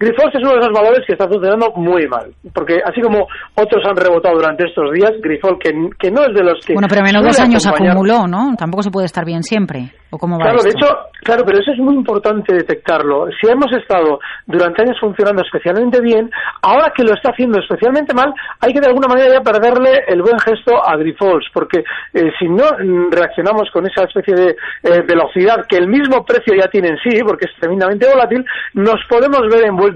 Grifols 0.04 0.36
es 0.36 0.42
uno 0.42 0.54
de 0.54 0.60
esos 0.60 0.74
valores 0.74 1.02
que 1.08 1.14
está 1.14 1.28
funcionando 1.28 1.72
muy 1.76 2.08
mal, 2.08 2.32
porque 2.54 2.80
así 2.84 3.02
como 3.02 3.28
otros 3.56 3.84
han 3.88 3.96
rebotado 3.96 4.36
durante 4.36 4.68
estos 4.68 4.92
días, 4.92 5.14
Grifols, 5.22 5.60
que, 5.60 5.72
que 6.00 6.12
no 6.12 6.22
es 6.22 6.34
de 6.34 6.44
los 6.44 6.60
que... 6.66 6.74
Bueno, 6.74 6.88
pero 6.90 7.02
menos 7.04 7.24
dos 7.24 7.40
años 7.40 7.66
acumuló, 7.66 8.28
¿no? 8.28 8.56
Tampoco 8.58 8.84
se 8.84 8.92
puede 8.92 9.06
estar 9.06 9.26
bien 9.26 9.44
siempre. 9.44 9.92
¿O 10.12 10.18
cómo 10.20 10.38
va 10.38 10.46
claro, 10.46 10.62
de 10.62 10.70
hecho, 10.70 10.86
claro, 11.24 11.44
pero 11.44 11.58
eso 11.58 11.72
es 11.72 11.80
muy 11.80 11.96
importante 11.96 12.54
detectarlo. 12.54 13.26
Si 13.42 13.50
hemos 13.50 13.72
estado 13.74 14.20
durante 14.46 14.84
años 14.84 14.98
funcionando 15.02 15.42
especialmente 15.42 16.02
bien, 16.02 16.30
ahora 16.62 16.94
que 16.96 17.04
lo 17.04 17.16
está 17.16 17.32
haciendo 17.32 17.60
especialmente 17.60 18.14
mal, 18.14 18.32
hay 18.60 18.74
que 18.74 18.80
de 18.80 18.88
alguna 18.88 19.08
manera 19.08 19.34
ya 19.34 19.42
perderle 19.42 20.04
el 20.08 20.22
buen 20.22 20.38
gesto 20.38 20.78
a 20.86 20.96
Grifols, 20.98 21.48
porque 21.52 21.80
eh, 22.14 22.30
si 22.38 22.48
no 22.48 22.64
reaccionamos 23.10 23.72
con 23.74 23.88
esa 23.88 24.04
especie 24.04 24.36
de 24.36 24.50
eh, 24.84 25.02
velocidad 25.02 25.66
que 25.68 25.78
el 25.78 25.88
mismo 25.88 26.24
precio 26.24 26.54
ya 26.54 26.68
tiene 26.68 26.90
en 26.90 26.98
sí, 27.02 27.24
porque 27.26 27.46
es 27.50 27.60
tremendamente 27.60 28.08
volátil, 28.08 28.46
nos 28.74 29.02
podemos 29.10 29.42
ver 29.50 29.66
envueltos 29.66 29.93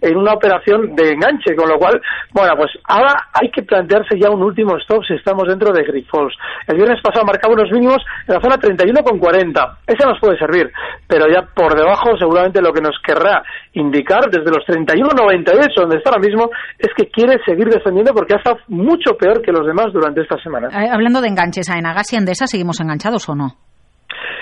en 0.00 0.16
una 0.16 0.34
operación 0.34 0.94
de 0.94 1.12
enganche, 1.12 1.54
con 1.54 1.68
lo 1.68 1.78
cual, 1.78 2.00
bueno, 2.32 2.54
pues 2.56 2.70
ahora 2.84 3.28
hay 3.32 3.50
que 3.50 3.62
plantearse 3.62 4.18
ya 4.18 4.30
un 4.30 4.42
último 4.42 4.76
stop 4.78 5.04
si 5.04 5.14
estamos 5.14 5.44
dentro 5.48 5.72
de 5.72 5.84
Grifols. 5.84 6.34
El 6.66 6.76
viernes 6.76 7.00
pasado 7.02 7.24
marcaba 7.24 7.54
unos 7.54 7.70
mínimos 7.70 7.98
en 8.26 8.34
la 8.34 8.40
zona 8.40 8.56
31,40. 8.56 9.78
Esa 9.86 10.08
nos 10.08 10.20
puede 10.20 10.38
servir, 10.38 10.70
pero 11.06 11.26
ya 11.28 11.42
por 11.54 11.74
debajo 11.74 12.16
seguramente 12.18 12.60
lo 12.60 12.72
que 12.72 12.80
nos 12.80 12.96
querrá 13.04 13.42
indicar 13.74 14.30
desde 14.30 14.50
los 14.50 14.64
31,98 14.66 15.74
donde 15.76 15.96
está 15.96 16.10
ahora 16.10 16.26
mismo 16.26 16.50
es 16.78 16.88
que 16.96 17.08
quiere 17.08 17.38
seguir 17.44 17.68
descendiendo 17.68 18.12
porque 18.12 18.34
ha 18.34 18.38
estado 18.38 18.58
mucho 18.68 19.14
peor 19.16 19.42
que 19.42 19.52
los 19.52 19.66
demás 19.66 19.92
durante 19.92 20.22
esta 20.22 20.36
semana. 20.42 20.68
Eh, 20.68 20.88
hablando 20.90 21.20
de 21.20 21.28
enganches, 21.28 21.70
¿a 21.70 21.78
Enagas 21.78 22.12
y 22.12 22.16
Endesa 22.16 22.46
seguimos 22.46 22.80
enganchados 22.80 23.28
o 23.28 23.34
no? 23.34 23.56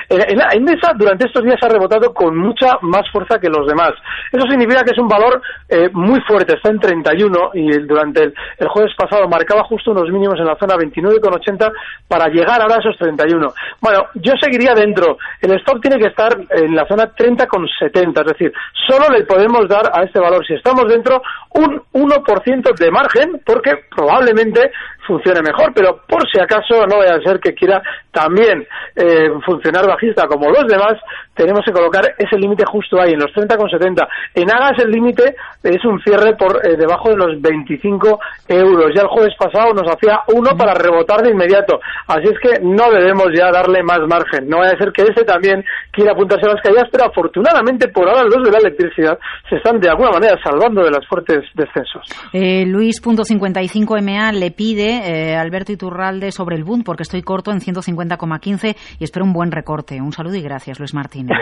Endesa 0.08 0.92
durante 0.96 1.26
estos 1.26 1.44
días 1.44 1.58
ha 1.62 1.68
rebotado 1.68 2.14
con 2.14 2.36
mucha 2.36 2.78
más 2.80 3.02
fuerza 3.12 3.38
que 3.38 3.48
los 3.48 3.66
demás. 3.66 3.92
Eso 4.32 4.46
significa 4.48 4.82
que 4.82 4.92
es 4.92 4.98
un 4.98 5.08
valor 5.08 5.42
eh, 5.68 5.90
muy 5.92 6.20
fuerte, 6.22 6.54
está 6.54 6.70
en 6.70 6.80
31 6.80 7.50
y 7.54 7.70
durante 7.86 8.24
el, 8.24 8.68
jueves 8.68 8.94
pasado 8.96 9.28
marcaba 9.28 9.64
justo 9.64 9.90
unos 9.90 10.10
mínimos 10.10 10.38
en 10.38 10.46
la 10.46 10.56
zona 10.56 10.76
29,80 10.76 11.72
para 12.06 12.28
llegar 12.28 12.62
ahora 12.62 12.76
a 12.76 12.80
esos 12.80 12.96
31. 12.96 13.52
Bueno, 13.80 14.06
yo 14.14 14.32
seguiría 14.40 14.74
dentro. 14.74 15.18
El 15.42 15.52
stop 15.58 15.80
tiene 15.82 15.98
que 15.98 16.08
estar 16.08 16.36
en 16.50 16.74
la 16.74 16.86
zona 16.86 17.14
30,70, 17.14 18.20
es 18.20 18.26
decir, 18.26 18.52
solo 18.86 19.08
le 19.10 19.24
podemos 19.24 19.68
dar 19.68 19.90
a 19.92 20.04
este 20.04 20.20
valor, 20.20 20.46
si 20.46 20.54
estamos 20.54 20.88
dentro, 20.88 21.22
un 21.54 21.82
1% 21.92 22.78
de 22.78 22.90
margen, 22.90 23.42
porque 23.44 23.72
probablemente 23.94 24.70
funcione 25.08 25.40
mejor, 25.40 25.72
pero 25.74 26.02
por 26.06 26.28
si 26.30 26.38
acaso 26.38 26.86
no 26.86 26.98
vaya 26.98 27.14
a 27.14 27.22
ser 27.22 27.40
que 27.40 27.54
quiera 27.54 27.82
también 28.12 28.66
eh, 28.94 29.30
funcionar 29.44 29.86
como 30.28 30.50
los 30.50 30.66
demás, 30.66 30.94
tenemos 31.34 31.60
que 31.64 31.72
colocar 31.72 32.02
ese 32.18 32.36
límite 32.36 32.64
justo 32.66 33.00
ahí, 33.00 33.12
en 33.12 33.20
los 33.20 33.30
30,70. 33.32 34.06
En 34.34 34.50
Agas 34.50 34.78
el 34.82 34.90
límite 34.90 35.36
es 35.62 35.84
un 35.84 36.00
cierre 36.00 36.34
por 36.36 36.64
eh, 36.66 36.76
debajo 36.76 37.10
de 37.10 37.16
los 37.16 37.40
25 37.40 38.18
euros. 38.48 38.92
Ya 38.94 39.02
el 39.02 39.08
jueves 39.08 39.34
pasado 39.38 39.72
nos 39.72 39.88
hacía 39.88 40.20
uno 40.34 40.56
para 40.56 40.74
rebotar 40.74 41.22
de 41.22 41.30
inmediato. 41.30 41.80
Así 42.06 42.28
es 42.28 42.38
que 42.40 42.60
no 42.62 42.90
debemos 42.90 43.28
ya 43.36 43.50
darle 43.50 43.82
más 43.82 44.00
margen. 44.08 44.48
No 44.48 44.58
vaya 44.58 44.72
a 44.72 44.78
ser 44.78 44.92
que 44.92 45.02
ese 45.02 45.24
también 45.24 45.64
quiera 45.92 46.12
apuntarse 46.12 46.46
a 46.46 46.54
las 46.54 46.62
caídas, 46.62 46.88
pero 46.90 47.04
afortunadamente 47.04 47.88
por 47.88 48.08
ahora 48.08 48.24
los 48.24 48.44
de 48.44 48.50
la 48.50 48.58
electricidad 48.58 49.18
se 49.48 49.56
están 49.56 49.80
de 49.80 49.88
alguna 49.88 50.10
manera 50.10 50.38
salvando 50.42 50.82
de 50.82 50.90
las 50.90 51.06
fuertes 51.06 51.44
descensos. 51.54 52.02
Eh, 52.32 52.64
Luis.55MA 52.66 54.32
le 54.32 54.50
pide 54.50 55.30
eh, 55.32 55.36
Alberto 55.36 55.72
Iturralde 55.72 56.32
sobre 56.32 56.56
el 56.56 56.64
Bund 56.64 56.84
porque 56.84 57.02
estoy 57.02 57.22
corto 57.22 57.50
en 57.50 57.60
150,15 57.60 58.76
y 58.98 59.04
espero 59.04 59.24
un 59.24 59.32
buen 59.32 59.52
recorte. 59.52 59.87
Un 59.96 60.12
saludo 60.12 60.36
y 60.36 60.42
gracias, 60.42 60.78
Luis 60.78 60.92
Martínez. 60.92 61.38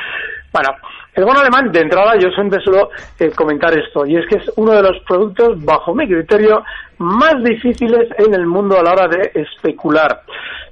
bueno, 0.52 0.68
el 1.14 1.24
bono 1.24 1.40
alemán, 1.40 1.72
de 1.72 1.80
entrada, 1.80 2.14
yo 2.18 2.30
siempre 2.30 2.60
suelo 2.62 2.90
eh, 3.18 3.30
comentar 3.32 3.76
esto, 3.76 4.06
y 4.06 4.16
es 4.16 4.26
que 4.28 4.36
es 4.36 4.52
uno 4.56 4.72
de 4.72 4.82
los 4.82 5.02
productos, 5.06 5.62
bajo 5.64 5.92
mi 5.94 6.06
criterio, 6.06 6.62
más 6.98 7.34
difíciles 7.42 8.08
en 8.18 8.32
el 8.34 8.46
mundo 8.46 8.78
a 8.78 8.82
la 8.82 8.92
hora 8.92 9.08
de 9.08 9.32
especular. 9.34 10.22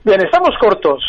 Bien, 0.05 0.25
estamos 0.25 0.51
cortos. 0.61 1.03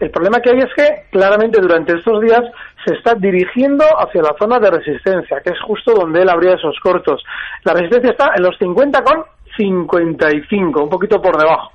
El 0.00 0.10
problema 0.10 0.40
que 0.40 0.50
hay 0.50 0.58
es 0.58 0.74
que 0.74 1.04
claramente 1.12 1.60
durante 1.60 1.96
estos 1.96 2.20
días 2.20 2.42
se 2.84 2.94
está 2.94 3.14
dirigiendo 3.14 3.84
hacia 3.98 4.20
la 4.20 4.34
zona 4.36 4.58
de 4.58 4.72
resistencia, 4.72 5.40
que 5.44 5.50
es 5.50 5.60
justo 5.60 5.94
donde 5.94 6.22
él 6.22 6.28
habría 6.28 6.54
esos 6.54 6.76
cortos. 6.80 7.22
La 7.62 7.72
resistencia 7.72 8.10
está 8.10 8.32
en 8.36 8.42
los 8.42 8.58
50 8.58 9.00
con 9.04 9.22
55, 9.56 10.82
un 10.82 10.90
poquito 10.90 11.22
por 11.22 11.36
debajo. 11.38 11.70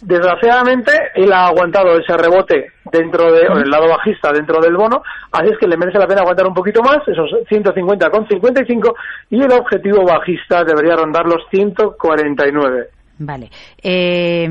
Desgraciadamente, 0.00 0.92
él 1.14 1.32
ha 1.32 1.46
aguantado 1.48 1.98
ese 1.98 2.16
rebote 2.16 2.72
dentro 2.92 3.32
de, 3.32 3.42
el 3.42 3.70
lado 3.70 3.88
bajista 3.88 4.32
dentro 4.32 4.60
del 4.60 4.76
bono, 4.76 5.02
así 5.32 5.48
es 5.50 5.58
que 5.58 5.66
le 5.66 5.76
merece 5.76 5.98
la 5.98 6.06
pena 6.06 6.20
aguantar 6.20 6.46
un 6.46 6.54
poquito 6.54 6.82
más, 6.82 6.98
esos 7.06 7.30
150 7.48 8.10
con 8.10 8.26
55, 8.28 8.94
y 9.30 9.42
el 9.42 9.52
objetivo 9.52 10.04
bajista 10.04 10.64
debería 10.64 10.96
rondar 10.96 11.26
los 11.26 11.42
149. 11.50 12.90
Vale. 13.18 13.50
Eh, 13.82 14.46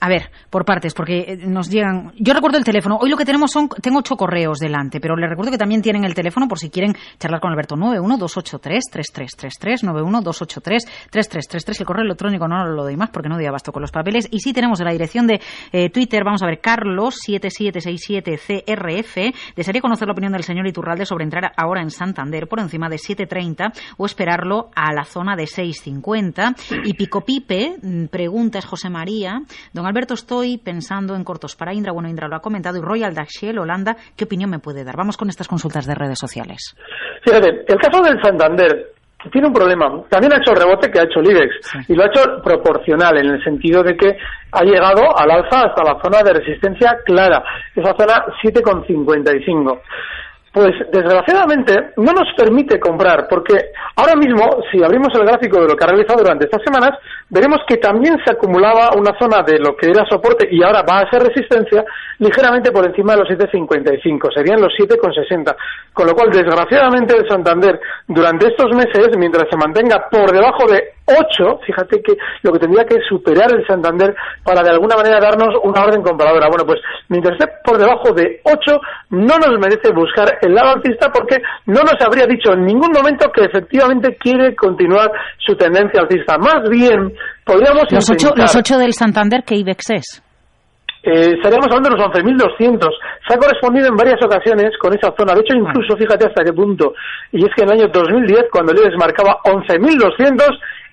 a 0.00 0.08
ver, 0.08 0.30
por 0.50 0.64
partes, 0.64 0.92
porque 0.92 1.20
eh, 1.20 1.36
nos 1.46 1.70
llegan. 1.70 2.12
Yo 2.18 2.34
recuerdo 2.34 2.58
el 2.58 2.64
teléfono. 2.64 2.98
Hoy 3.00 3.08
lo 3.08 3.16
que 3.16 3.24
tenemos 3.24 3.52
son. 3.52 3.68
Tengo 3.68 4.00
ocho 4.00 4.16
correos 4.16 4.58
delante, 4.58 4.98
pero 5.00 5.14
les 5.16 5.30
recuerdo 5.30 5.52
que 5.52 5.58
también 5.58 5.82
tienen 5.82 6.02
el 6.04 6.14
teléfono 6.14 6.48
por 6.48 6.58
si 6.58 6.68
quieren 6.68 6.96
charlar 7.18 7.40
con 7.40 7.52
Alberto. 7.52 7.76
91283-3333. 7.76 9.84
91283-3333. 11.12 11.80
El 11.80 11.86
correo 11.86 12.04
electrónico 12.04 12.48
no 12.48 12.66
lo 12.66 12.82
doy 12.82 12.96
más 12.96 13.10
porque 13.10 13.28
no 13.28 13.36
doy 13.36 13.46
abasto 13.46 13.70
con 13.70 13.82
los 13.82 13.92
papeles. 13.92 14.26
Y 14.30 14.40
sí 14.40 14.52
tenemos 14.52 14.80
la 14.80 14.90
dirección 14.90 15.28
de 15.28 15.40
eh, 15.70 15.90
Twitter. 15.90 16.24
Vamos 16.24 16.42
a 16.42 16.46
ver, 16.46 16.60
Carlos7767CRF. 16.60 19.32
Desearía 19.54 19.80
conocer 19.80 20.08
la 20.08 20.12
opinión 20.12 20.32
del 20.32 20.42
señor 20.42 20.66
Iturralde 20.66 21.06
sobre 21.06 21.22
entrar 21.22 21.52
ahora 21.56 21.82
en 21.82 21.90
Santander 21.90 22.48
por 22.48 22.58
encima 22.58 22.88
de 22.88 22.98
730 22.98 23.72
o 23.96 24.06
esperarlo 24.06 24.70
a 24.74 24.92
la 24.92 25.04
zona 25.04 25.36
de 25.36 25.46
650. 25.46 26.56
Y 26.84 26.94
Pico 26.94 27.20
Pipe 27.20 27.52
Mm, 27.52 27.76
preguntas, 28.10 28.66
José 28.66 28.90
María. 28.90 29.40
Don 29.72 29.86
Alberto, 29.86 30.14
estoy 30.14 30.58
pensando 30.58 31.14
en 31.14 31.24
cortos 31.24 31.56
para 31.56 31.74
Indra. 31.74 31.92
Bueno, 31.92 32.08
Indra 32.08 32.28
lo 32.28 32.36
ha 32.36 32.40
comentado. 32.40 32.78
Y 32.78 32.80
Royal 32.80 33.14
Dutch 33.14 33.42
Holanda, 33.58 33.96
¿qué 34.16 34.24
opinión 34.24 34.50
me 34.50 34.58
puede 34.58 34.84
dar? 34.84 34.96
Vamos 34.96 35.16
con 35.16 35.28
estas 35.28 35.48
consultas 35.48 35.86
de 35.86 35.94
redes 35.94 36.18
sociales. 36.18 36.74
Fíjate, 37.24 37.64
el 37.66 37.78
caso 37.78 38.02
del 38.02 38.20
Santander 38.22 38.92
tiene 39.30 39.46
un 39.46 39.52
problema. 39.54 40.02
También 40.08 40.32
ha 40.32 40.38
hecho 40.38 40.54
rebote 40.54 40.90
que 40.90 40.98
ha 40.98 41.04
hecho 41.04 41.20
el 41.20 41.30
IBEX 41.30 41.88
y 41.88 41.94
lo 41.94 42.02
ha 42.02 42.06
hecho 42.06 42.42
proporcional 42.42 43.16
en 43.18 43.26
el 43.26 43.44
sentido 43.44 43.82
de 43.82 43.96
que 43.96 44.16
ha 44.50 44.64
llegado 44.64 45.16
al 45.16 45.30
alza 45.30 45.68
hasta 45.68 45.84
la 45.84 46.00
zona 46.02 46.22
de 46.22 46.32
resistencia 46.32 46.98
clara, 47.04 47.42
esa 47.76 47.94
zona 47.96 48.24
7,55 48.42 49.80
pues 50.52 50.72
desgraciadamente 50.92 51.72
no 51.96 52.12
nos 52.12 52.28
permite 52.36 52.78
comprar, 52.78 53.26
porque 53.28 53.54
ahora 53.96 54.14
mismo, 54.14 54.62
si 54.70 54.84
abrimos 54.84 55.08
el 55.14 55.24
gráfico 55.24 55.58
de 55.60 55.68
lo 55.68 55.74
que 55.74 55.84
ha 55.84 55.88
realizado 55.88 56.22
durante 56.22 56.44
estas 56.44 56.62
semanas, 56.62 56.98
veremos 57.32 57.60
que 57.66 57.78
también 57.78 58.18
se 58.24 58.30
acumulaba 58.30 58.90
una 58.94 59.18
zona 59.18 59.42
de 59.42 59.58
lo 59.58 59.74
que 59.74 59.88
era 59.88 60.04
soporte 60.04 60.46
y 60.50 60.62
ahora 60.62 60.82
va 60.82 61.00
a 61.00 61.10
ser 61.10 61.22
resistencia 61.22 61.82
ligeramente 62.18 62.70
por 62.70 62.84
encima 62.84 63.14
de 63.14 63.20
los 63.20 63.28
7,55, 63.28 64.34
serían 64.34 64.60
los 64.60 64.72
7,60. 64.78 65.56
Con 65.94 66.06
lo 66.06 66.14
cual, 66.14 66.30
desgraciadamente, 66.30 67.16
el 67.16 67.28
Santander 67.28 67.80
durante 68.06 68.48
estos 68.48 68.74
meses, 68.76 69.08
mientras 69.16 69.48
se 69.50 69.56
mantenga 69.56 70.08
por 70.10 70.30
debajo 70.30 70.70
de 70.70 70.92
8, 71.06 71.60
fíjate 71.66 72.02
que 72.02 72.16
lo 72.42 72.52
que 72.52 72.58
tendría 72.60 72.84
que 72.84 73.00
superar 73.08 73.50
el 73.52 73.66
Santander 73.66 74.14
para 74.44 74.62
de 74.62 74.70
alguna 74.70 74.96
manera 74.96 75.18
darnos 75.18 75.56
una 75.64 75.84
orden 75.84 76.02
compradora. 76.02 76.48
Bueno, 76.48 76.64
pues 76.66 76.80
mientras 77.08 77.34
esté 77.34 77.50
por 77.64 77.78
debajo 77.78 78.12
de 78.12 78.40
8, 78.44 78.80
no 79.10 79.36
nos 79.38 79.58
merece 79.58 79.90
buscar 79.92 80.38
el 80.40 80.54
lado 80.54 80.76
alcista 80.76 81.10
porque 81.10 81.42
no 81.66 81.80
nos 81.80 81.96
habría 82.04 82.26
dicho 82.26 82.52
en 82.52 82.64
ningún 82.64 82.92
momento 82.92 83.30
que 83.32 83.44
efectivamente 83.44 84.16
quiere 84.16 84.54
continuar 84.54 85.10
su 85.38 85.56
tendencia 85.56 86.02
alcista. 86.02 86.38
Más 86.38 86.68
bien, 86.68 87.12
podríamos 87.44 87.84
los 87.90 88.10
ocho, 88.10 88.32
los 88.36 88.54
ocho 88.56 88.78
del 88.78 88.92
Santander, 88.92 89.42
¿qué 89.44 89.56
IBEX 89.56 89.90
es? 89.90 90.22
Eh, 91.04 91.34
estaríamos 91.34 91.66
hablando 91.66 91.90
de 91.90 91.96
los 91.96 92.06
11.200. 92.14 92.88
Se 93.26 93.34
ha 93.34 93.38
correspondido 93.38 93.88
en 93.88 93.96
varias 93.96 94.22
ocasiones 94.22 94.70
con 94.78 94.94
esa 94.94 95.12
zona. 95.18 95.34
De 95.34 95.40
hecho, 95.40 95.56
incluso, 95.56 95.96
fíjate 95.96 96.26
hasta 96.26 96.44
qué 96.44 96.52
punto. 96.52 96.94
Y 97.32 97.44
es 97.44 97.50
que 97.56 97.62
en 97.62 97.70
el 97.70 97.80
año 97.80 97.88
2010, 97.92 98.44
cuando 98.52 98.70
el 98.72 98.78
IBEX 98.78 98.96
marcaba 98.96 99.38
11.200, 99.42 100.46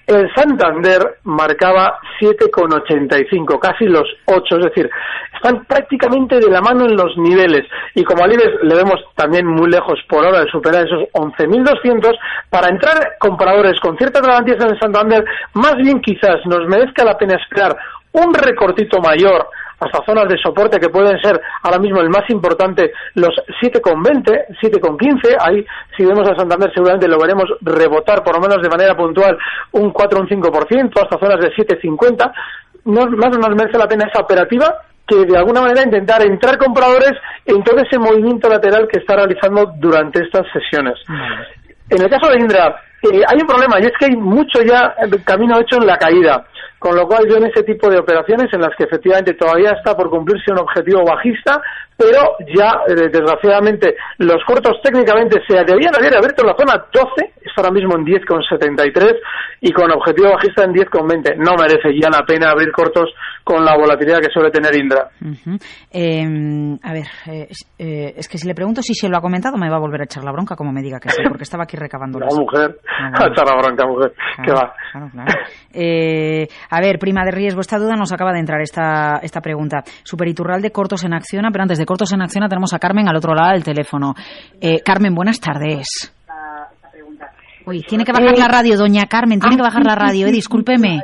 el 0.09 0.33
Santander 0.33 1.19
marcaba 1.23 1.99
7,85, 2.19 3.59
casi 3.59 3.85
los 3.85 4.07
8, 4.25 4.57
es 4.57 4.65
decir, 4.65 4.89
están 5.35 5.63
prácticamente 5.65 6.39
de 6.39 6.49
la 6.49 6.61
mano 6.61 6.85
en 6.85 6.95
los 6.95 7.15
niveles. 7.17 7.61
Y 7.93 8.03
como 8.03 8.23
al 8.23 8.33
IBEX 8.33 8.63
le 8.63 8.75
vemos 8.75 8.99
también 9.15 9.45
muy 9.45 9.69
lejos 9.69 9.99
por 10.09 10.25
ahora 10.25 10.41
de 10.41 10.49
superar 10.49 10.85
esos 10.87 11.03
11.200, 11.13 12.17
para 12.49 12.69
entrar 12.69 13.17
compradores 13.19 13.79
con 13.79 13.97
ciertas 13.97 14.23
garantías 14.23 14.59
en 14.61 14.71
el 14.71 14.79
Santander, 14.79 15.23
más 15.53 15.75
bien 15.77 16.01
quizás 16.01 16.37
nos 16.45 16.67
merezca 16.67 17.05
la 17.05 17.17
pena 17.17 17.35
esperar 17.35 17.77
un 18.11 18.33
recortito 18.33 18.99
mayor 18.99 19.47
hasta 19.79 20.05
zonas 20.05 20.27
de 20.27 20.37
soporte 20.37 20.79
que 20.79 20.89
pueden 20.89 21.19
ser 21.21 21.39
ahora 21.63 21.79
mismo 21.79 22.01
el 22.01 22.09
más 22.09 22.29
importante, 22.29 22.91
los 23.15 23.33
7,20, 23.61 24.57
7,15. 24.61 25.37
Ahí, 25.39 25.65
si 25.95 26.05
vemos 26.05 26.27
a 26.29 26.35
Santander, 26.35 26.71
seguramente 26.73 27.07
lo 27.07 27.19
veremos 27.19 27.45
rebotar, 27.61 28.23
por 28.23 28.35
lo 28.35 28.41
menos 28.41 28.61
de 28.61 28.69
manera 28.69 28.95
puntual, 28.95 29.37
un 29.71 29.91
4 29.91 30.19
o 30.19 30.21
un 30.21 30.27
5%, 30.27 31.01
hasta 31.01 31.19
zonas 31.19 31.39
de 31.39 31.51
7,50. 31.53 32.31
No, 32.85 33.05
más 33.07 33.37
nos 33.37 33.55
merece 33.55 33.77
la 33.77 33.87
pena 33.87 34.07
esa 34.07 34.21
operativa 34.21 34.75
que 35.09 35.25
de 35.25 35.37
alguna 35.37 35.61
manera 35.61 35.81
intentar 35.83 36.21
entrar 36.23 36.57
compradores 36.57 37.13
en 37.45 37.63
todo 37.63 37.77
ese 37.81 37.97
movimiento 37.97 38.47
lateral 38.47 38.87
que 38.87 38.99
está 38.99 39.15
realizando 39.15 39.73
durante 39.77 40.23
estas 40.23 40.45
sesiones. 40.53 40.93
En 41.89 42.01
el 42.01 42.09
caso 42.09 42.29
de 42.29 42.39
Indra, 42.39 42.75
eh, 43.01 43.21
hay 43.27 43.39
un 43.41 43.47
problema 43.47 43.79
y 43.79 43.85
es 43.85 43.93
que 43.97 44.05
hay 44.05 44.15
mucho 44.15 44.61
ya 44.61 44.93
camino 45.25 45.59
hecho 45.59 45.77
en 45.77 45.87
la 45.87 45.97
caída. 45.97 46.45
Con 46.79 46.95
lo 46.95 47.05
cual 47.07 47.27
yo 47.29 47.35
en 47.35 47.45
ese 47.45 47.63
tipo 47.63 47.89
de 47.89 47.99
operaciones 47.99 48.51
en 48.53 48.61
las 48.61 48.73
que 48.77 48.85
efectivamente 48.85 49.33
todavía 49.33 49.71
está 49.71 49.95
por 49.95 50.09
cumplirse 50.09 50.51
un 50.51 50.59
objetivo 50.59 51.03
bajista, 51.03 51.61
pero 51.99 52.37
ya, 52.55 52.79
eh, 52.87 53.09
desgraciadamente, 53.11 53.93
los 54.19 54.41
cortos 54.47 54.79
técnicamente 54.81 55.41
se 55.45 55.55
debían 55.55 55.93
haber 55.93 56.15
abierto 56.15 56.43
en 56.43 56.47
la 56.47 56.55
zona 56.55 56.85
12, 56.93 57.33
está 57.43 57.61
ahora 57.61 57.73
mismo 57.73 57.97
en 57.97 58.05
10,73 58.05 59.19
y 59.59 59.71
con 59.73 59.91
objetivo 59.91 60.31
bajista 60.31 60.63
en 60.63 60.71
10,20. 60.71 61.35
No 61.35 61.55
merece 61.59 61.91
ya 61.99 62.09
la 62.09 62.25
pena 62.25 62.51
abrir 62.51 62.71
cortos 62.71 63.09
con 63.43 63.65
la 63.65 63.75
volatilidad 63.75 64.19
que 64.19 64.31
suele 64.31 64.51
tener 64.51 64.75
Indra. 64.75 65.09
Em, 65.91 66.77
a 66.83 66.93
ver, 66.93 67.07
eh, 67.27 67.47
eh, 67.77 68.13
es 68.15 68.29
que 68.29 68.37
si 68.37 68.47
le 68.47 68.53
pregunto 68.53 68.81
si 68.81 68.93
se 68.93 69.09
lo 69.09 69.17
ha 69.17 69.21
comentado, 69.21 69.57
me 69.57 69.69
va 69.69 69.77
a 69.77 69.79
volver 69.79 70.01
a 70.01 70.03
echar 70.05 70.23
la 70.23 70.31
bronca 70.31 70.55
como 70.55 70.71
me 70.71 70.81
diga 70.81 70.99
que 70.99 71.09
sí, 71.09 71.21
porque 71.27 71.43
estaba 71.43 71.63
aquí 71.63 71.75
recabando 71.75 72.19
La 72.19 72.27
mujer, 72.27 72.79
a 73.13 73.27
echar 73.27 73.45
la 73.45 73.57
bronca, 73.57 73.85
mujer, 73.85 74.13
que 74.45 74.51
va. 74.51 74.73
Eh, 75.73 76.47
a 76.69 76.79
ver, 76.79 76.99
prima 76.99 77.25
de 77.25 77.31
riesgo, 77.31 77.61
esta 77.61 77.77
duda 77.77 77.95
nos 77.95 78.13
acaba 78.13 78.31
de 78.31 78.39
entrar 78.39 78.61
esta, 78.61 79.19
esta 79.21 79.41
pregunta. 79.41 79.83
de 80.61 80.71
cortos 80.71 81.03
en 81.03 81.13
acción, 81.13 81.43
pero 81.51 81.63
antes 81.63 81.79
de 81.79 81.85
cortos 81.89 82.13
en 82.13 82.21
acción 82.21 82.47
tenemos 82.47 82.71
a 82.73 82.79
Carmen 82.79 83.09
al 83.09 83.17
otro 83.17 83.33
lado 83.33 83.53
del 83.53 83.63
teléfono. 83.63 84.13
Carmen, 84.85 85.15
buenas 85.15 85.39
tardes. 85.39 86.13
Uy, 87.69 87.83
tiene 87.83 88.03
que 88.03 88.11
bajar 88.11 88.35
la 88.35 88.47
radio, 88.47 88.77
doña 88.77 89.05
Carmen, 89.05 89.39
tiene 89.39 89.55
que 89.55 89.61
bajar 89.61 89.85
la 89.85 89.93
radio, 89.93 90.25
eh, 90.25 90.31
discúlpeme. 90.31 91.03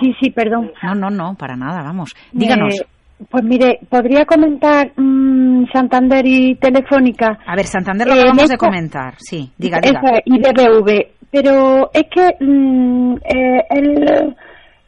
Sí, 0.00 0.14
sí, 0.18 0.30
perdón. 0.30 0.72
No, 0.82 0.94
no, 0.94 1.10
no, 1.10 1.34
para 1.34 1.56
nada, 1.56 1.82
vamos. 1.82 2.14
Díganos. 2.32 2.82
pues 3.30 3.44
mire, 3.44 3.80
podría 3.88 4.24
comentar 4.24 4.92
mm, 4.96 5.66
Santander 5.70 6.24
y 6.26 6.54
Telefónica. 6.54 7.38
A 7.46 7.54
ver, 7.54 7.66
Santander 7.66 8.06
lo 8.06 8.14
acabamos 8.14 8.48
de 8.48 8.56
comentar, 8.56 9.14
sí, 9.18 9.52
diga, 9.58 9.78
diga. 9.80 10.00
y 10.24 10.38
BBV, 10.38 11.06
pero 11.30 11.90
es 11.92 12.04
que 12.10 12.36
mm, 12.42 13.14
eh, 13.24 13.64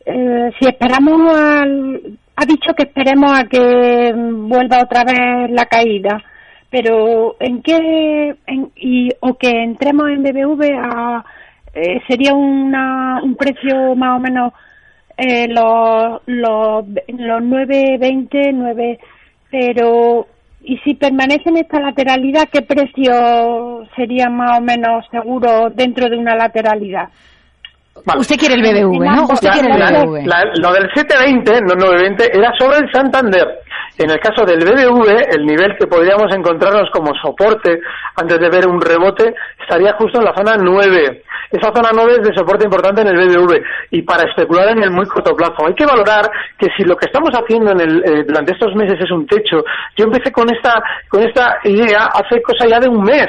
eh, 0.07 0.51
si 0.59 0.67
esperamos 0.67 1.35
al, 1.35 2.19
ha 2.41 2.47
dicho 2.47 2.73
que 2.75 2.85
esperemos 2.85 3.33
a 3.33 3.45
que 3.49 4.13
vuelva 4.15 4.85
otra 4.85 5.03
vez 5.03 5.51
la 5.51 5.67
caída, 5.67 6.23
pero 6.71 7.35
en 7.41 7.63
qué 7.63 8.37
y 8.77 9.09
o 9.19 9.35
que 9.35 9.51
entremos 9.51 10.09
en 10.09 10.23
BBV 10.23 10.63
a, 10.79 11.25
eh, 11.75 12.01
sería 12.07 12.35
una, 12.35 13.21
un 13.25 13.35
precio 13.35 13.97
más 13.97 14.19
o 14.19 14.21
menos 14.21 14.53
eh, 15.17 15.49
los, 15.49 16.23
los, 16.27 16.87
los 17.09 17.43
9.20, 17.43 18.51
9, 18.55 18.99
pero 19.51 20.29
y 20.63 20.77
si 20.79 20.95
permanece 20.95 21.49
en 21.49 21.57
esta 21.57 21.81
lateralidad, 21.81 22.49
¿qué 22.53 22.63
precio 22.63 23.85
sería 23.97 24.29
más 24.29 24.59
o 24.59 24.61
menos 24.61 25.05
seguro 25.11 25.71
dentro 25.71 26.09
de 26.09 26.17
una 26.17 26.37
lateralidad? 26.37 27.09
Usted 28.17 28.37
quiere 28.37 28.55
el 28.55 28.63
BBV, 28.63 29.05
¿no? 29.05 29.23
Usted 29.25 29.51
quiere 29.51 29.69
el 29.69 29.79
BBV. 29.79 30.27
lo 30.61 30.73
del 30.73 30.91
720, 30.95 31.61
no 31.63 31.75
920, 31.75 32.39
era 32.39 32.53
sobre 32.59 32.79
el 32.79 32.93
Santander. 32.93 33.47
En 33.99 34.11
el 34.11 34.21
caso 34.21 34.45
del 34.45 34.61
BBV, 34.61 35.35
el 35.35 35.45
nivel 35.45 35.77
que 35.77 35.89
podríamos 35.89 36.33
encontrarnos 36.33 36.89
como 36.93 37.13
soporte 37.21 37.81
antes 38.15 38.39
de 38.39 38.49
ver 38.49 38.69
un 38.69 38.81
rebote 38.81 39.35
estaría 39.61 39.93
justo 39.95 40.21
en 40.21 40.25
la 40.25 40.35
zona 40.37 40.57
9. 40.57 41.23
Esa 41.51 41.73
zona 41.75 41.91
9 41.93 42.13
es 42.21 42.29
de 42.29 42.35
soporte 42.37 42.65
importante 42.65 43.01
en 43.01 43.09
el 43.09 43.17
BBV 43.17 43.61
y 43.91 44.03
para 44.03 44.23
especular 44.29 44.69
en 44.69 44.85
el 44.85 44.93
muy 44.93 45.07
corto 45.07 45.35
plazo. 45.35 45.67
Hay 45.67 45.75
que 45.75 45.87
valorar 45.87 46.31
que 46.59 46.69
si 46.77 46.85
lo 46.85 46.95
que 46.95 47.07
estamos 47.07 47.31
haciendo 47.33 47.73
en 47.73 47.81
el, 47.81 48.05
eh, 48.05 48.25
durante 48.25 48.53
estos 48.53 48.73
meses 48.77 48.99
es 49.01 49.11
un 49.11 49.27
techo, 49.27 49.65
yo 49.97 50.05
empecé 50.05 50.31
con 50.31 50.49
esta, 50.55 50.81
con 51.09 51.23
esta 51.23 51.59
idea 51.65 52.09
hace 52.15 52.41
cosa 52.43 52.69
ya 52.69 52.79
de 52.79 52.89
un 52.89 53.03
mes 53.03 53.27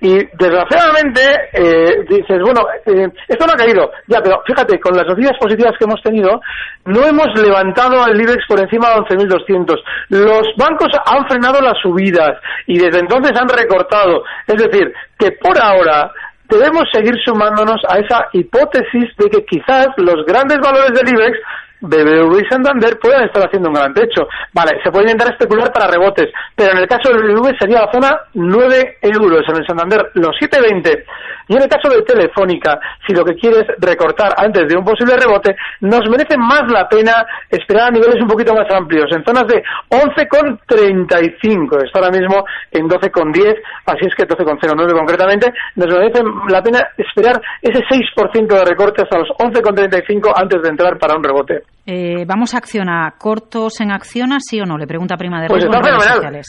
y 0.00 0.16
desgraciadamente 0.36 1.20
eh, 1.52 2.04
dices, 2.08 2.40
bueno, 2.42 2.62
eh, 2.86 3.08
esto 3.28 3.46
no 3.46 3.52
ha 3.52 3.56
caído, 3.56 3.90
ya, 4.06 4.20
pero 4.22 4.42
fíjate, 4.46 4.80
con 4.80 4.96
las 4.96 5.06
noticias 5.06 5.36
positivas 5.38 5.72
que 5.78 5.84
hemos 5.84 6.02
tenido, 6.02 6.40
no 6.86 7.06
hemos 7.06 7.28
levantado 7.38 8.06
el 8.06 8.20
IBEX 8.20 8.44
por 8.48 8.60
encima 8.60 8.88
de 8.90 8.96
11.200. 8.96 9.76
Los 10.08 10.48
bancos 10.56 10.88
han 11.04 11.28
frenado 11.28 11.60
las 11.60 11.78
subidas 11.82 12.32
y 12.66 12.78
desde 12.78 13.00
entonces 13.00 13.32
han 13.38 13.48
recortado. 13.48 14.24
Es 14.46 14.56
decir, 14.56 14.92
que 15.18 15.32
por 15.32 15.60
ahora 15.60 16.10
debemos 16.48 16.84
seguir 16.92 17.14
sumándonos 17.24 17.80
a 17.88 17.98
esa 17.98 18.26
hipótesis 18.32 19.14
de 19.16 19.30
que 19.30 19.44
quizás 19.44 19.88
los 19.98 20.24
grandes 20.26 20.58
valores 20.58 20.92
del 20.92 21.14
IBEX 21.14 21.38
BBV 21.80 22.40
y 22.40 22.48
Santander 22.48 22.98
pueden 22.98 23.24
estar 23.24 23.46
haciendo 23.46 23.68
un 23.68 23.74
gran 23.74 23.94
techo. 23.94 24.28
Vale, 24.52 24.80
se 24.82 24.90
puede 24.90 25.10
intentar 25.10 25.32
especular 25.32 25.72
para 25.72 25.88
rebotes, 25.88 26.30
pero 26.54 26.72
en 26.72 26.78
el 26.78 26.86
caso 26.86 27.12
del 27.12 27.22
BBV 27.22 27.58
sería 27.58 27.80
la 27.80 27.92
zona 27.92 28.20
9 28.34 28.98
euros, 29.02 29.42
en 29.48 29.56
el 29.56 29.66
Santander 29.66 30.10
los 30.14 30.36
7,20. 30.40 31.04
Y 31.48 31.56
en 31.56 31.62
el 31.62 31.68
caso 31.68 31.88
de 31.88 32.02
Telefónica, 32.02 32.78
si 33.04 33.12
lo 33.12 33.24
que 33.24 33.34
quieres 33.34 33.64
recortar 33.78 34.34
antes 34.36 34.68
de 34.68 34.76
un 34.76 34.84
posible 34.84 35.16
rebote, 35.16 35.56
nos 35.80 36.08
merece 36.08 36.38
más 36.38 36.62
la 36.70 36.88
pena 36.88 37.26
esperar 37.50 37.88
a 37.88 37.90
niveles 37.90 38.22
un 38.22 38.28
poquito 38.28 38.54
más 38.54 38.70
amplios, 38.70 39.10
en 39.10 39.24
zonas 39.24 39.48
de 39.48 39.60
11,35. 39.88 41.84
Está 41.84 41.98
ahora 41.98 42.16
mismo 42.16 42.44
en 42.70 42.88
12,10, 42.88 43.56
así 43.86 44.06
es 44.06 44.14
que 44.14 44.28
12,09 44.28 44.92
concretamente. 44.92 45.52
Nos 45.74 45.88
merece 45.88 46.22
la 46.48 46.62
pena 46.62 46.86
esperar 46.96 47.42
ese 47.62 47.80
6% 47.80 48.46
de 48.46 48.64
recorte 48.64 49.02
hasta 49.02 49.18
los 49.18 49.30
11,35 49.30 50.32
antes 50.36 50.62
de 50.62 50.68
entrar 50.68 50.98
para 50.98 51.16
un 51.16 51.24
rebote. 51.24 51.64
Eh, 51.92 52.24
vamos 52.24 52.54
a 52.54 52.58
accionar 52.58 53.14
cortos 53.18 53.80
en 53.80 53.90
acción, 53.90 54.30
sí 54.40 54.60
o 54.60 54.64
no? 54.64 54.78
Le 54.78 54.86
pregunta 54.86 55.16
Prima 55.16 55.42
de 55.42 55.48
Pues 55.48 55.64
está 55.64 55.82
fenomenal. 55.82 56.40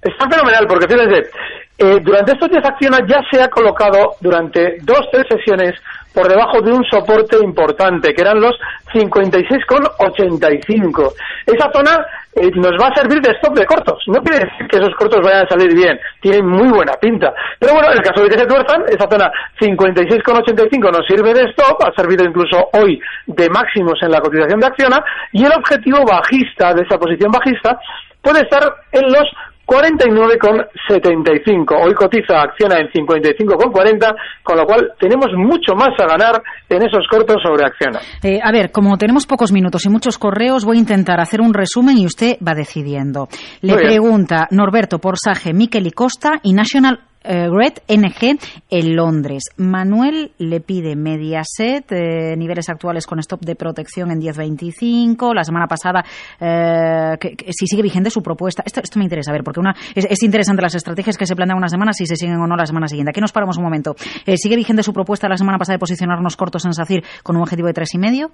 Está 0.00 0.30
fenomenal 0.30 0.64
porque 0.66 0.88
fíjense, 0.88 1.28
eh, 1.76 2.00
durante 2.02 2.32
estos 2.32 2.48
días 2.48 2.64
acciones 2.64 3.00
ya 3.06 3.20
se 3.30 3.42
ha 3.42 3.48
colocado 3.48 4.12
durante 4.22 4.78
dos 4.80 5.02
tres 5.12 5.26
sesiones 5.28 5.74
por 6.16 6.26
debajo 6.28 6.60
de 6.62 6.72
un 6.72 6.82
soporte 6.84 7.36
importante, 7.44 8.14
que 8.14 8.22
eran 8.22 8.40
los 8.40 8.58
56,85. 8.94 11.12
Esa 11.44 11.70
zona 11.70 12.06
eh, 12.32 12.50
nos 12.54 12.72
va 12.80 12.88
a 12.88 12.94
servir 12.94 13.20
de 13.20 13.32
stop 13.32 13.54
de 13.54 13.66
cortos. 13.66 14.02
No 14.06 14.22
quiere 14.22 14.46
decir 14.46 14.66
que 14.66 14.78
esos 14.78 14.94
cortos 14.94 15.20
vayan 15.22 15.44
a 15.44 15.48
salir 15.48 15.74
bien, 15.74 16.00
tienen 16.22 16.48
muy 16.48 16.70
buena 16.70 16.94
pinta. 16.94 17.34
Pero 17.60 17.74
bueno, 17.74 17.92
en 17.92 17.98
el 17.98 18.02
caso 18.02 18.22
de 18.22 18.30
que 18.30 18.38
se 18.38 18.46
tuerzan, 18.46 18.84
esa 18.88 19.06
zona 19.10 19.30
56,85 19.60 20.90
nos 20.90 21.06
sirve 21.06 21.34
de 21.34 21.50
stop, 21.50 21.82
ha 21.84 21.92
servido 21.94 22.24
incluso 22.24 22.66
hoy 22.72 22.98
de 23.26 23.50
máximos 23.50 23.98
en 24.00 24.10
la 24.10 24.22
cotización 24.22 24.58
de 24.58 24.68
Acciona, 24.68 25.04
y 25.32 25.44
el 25.44 25.52
objetivo 25.52 26.02
bajista 26.02 26.72
de 26.72 26.80
esa 26.80 26.96
posición 26.96 27.30
bajista 27.30 27.78
puede 28.22 28.40
estar 28.40 28.62
en 28.92 29.12
los 29.12 29.30
49,75. 29.66 31.84
Hoy 31.84 31.92
cotiza 31.94 32.42
Acciona 32.42 32.78
en 32.78 32.88
55,40, 32.88 34.14
con 34.42 34.56
lo 34.56 34.64
cual 34.64 34.92
tenemos 34.98 35.26
mucho 35.36 35.74
más 35.74 35.90
a 35.98 36.06
ganar 36.06 36.42
en 36.68 36.82
esos 36.82 37.06
cortos 37.10 37.42
sobre 37.42 37.66
Acciona. 37.66 37.98
Eh, 38.22 38.38
a 38.42 38.52
ver, 38.52 38.70
como 38.70 38.96
tenemos 38.96 39.26
pocos 39.26 39.50
minutos 39.52 39.84
y 39.84 39.88
muchos 39.88 40.18
correos, 40.18 40.64
voy 40.64 40.76
a 40.76 40.80
intentar 40.80 41.18
hacer 41.20 41.40
un 41.40 41.52
resumen 41.52 41.98
y 41.98 42.06
usted 42.06 42.36
va 42.46 42.54
decidiendo. 42.54 43.26
Le 43.60 43.74
pregunta 43.74 44.46
Norberto 44.50 45.00
Porsaje, 45.00 45.52
Miquel 45.52 45.88
y 45.88 45.90
Costa 45.90 46.34
y 46.42 46.52
National 46.52 47.00
eh, 47.26 47.48
Red 47.50 47.78
NG 47.88 48.38
en 48.70 48.96
Londres. 48.96 49.44
Manuel 49.56 50.32
le 50.38 50.60
pide 50.60 50.96
Mediaset, 50.96 51.90
eh, 51.92 52.36
niveles 52.36 52.68
actuales 52.68 53.06
con 53.06 53.18
stop 53.18 53.40
de 53.40 53.56
protección 53.56 54.10
en 54.10 54.20
10.25. 54.20 55.34
La 55.34 55.44
semana 55.44 55.66
pasada, 55.66 56.04
eh, 56.40 57.16
si 57.50 57.66
sigue 57.66 57.82
vigente 57.82 58.10
su 58.10 58.22
propuesta. 58.22 58.62
Esto, 58.64 58.80
esto 58.82 58.98
me 58.98 59.04
interesa 59.04 59.32
ver, 59.32 59.42
porque 59.42 59.60
una, 59.60 59.74
es, 59.94 60.22
interesante 60.22 60.62
las 60.62 60.74
estrategias 60.74 61.16
que 61.16 61.26
se 61.26 61.34
plantean 61.34 61.58
una 61.58 61.68
semana, 61.68 61.92
si 61.92 62.06
se 62.06 62.16
siguen 62.16 62.36
o 62.36 62.46
no 62.46 62.56
la 62.56 62.66
semana 62.66 62.88
siguiente. 62.88 63.10
Aquí 63.10 63.20
nos 63.20 63.32
paramos 63.32 63.56
un 63.56 63.64
momento. 63.64 63.94
¿Sigue 64.36 64.56
vigente 64.56 64.82
su 64.82 64.92
propuesta 64.92 65.28
la 65.28 65.36
semana 65.36 65.58
pasada 65.58 65.74
de 65.74 65.80
posicionarnos 65.80 66.36
cortos 66.36 66.64
en 66.64 66.72
SACIR 66.72 67.04
con 67.22 67.36
un 67.36 67.42
objetivo 67.42 67.68
de 67.68 67.74
tres 67.74 67.94
y 67.94 67.98
medio? 67.98 68.30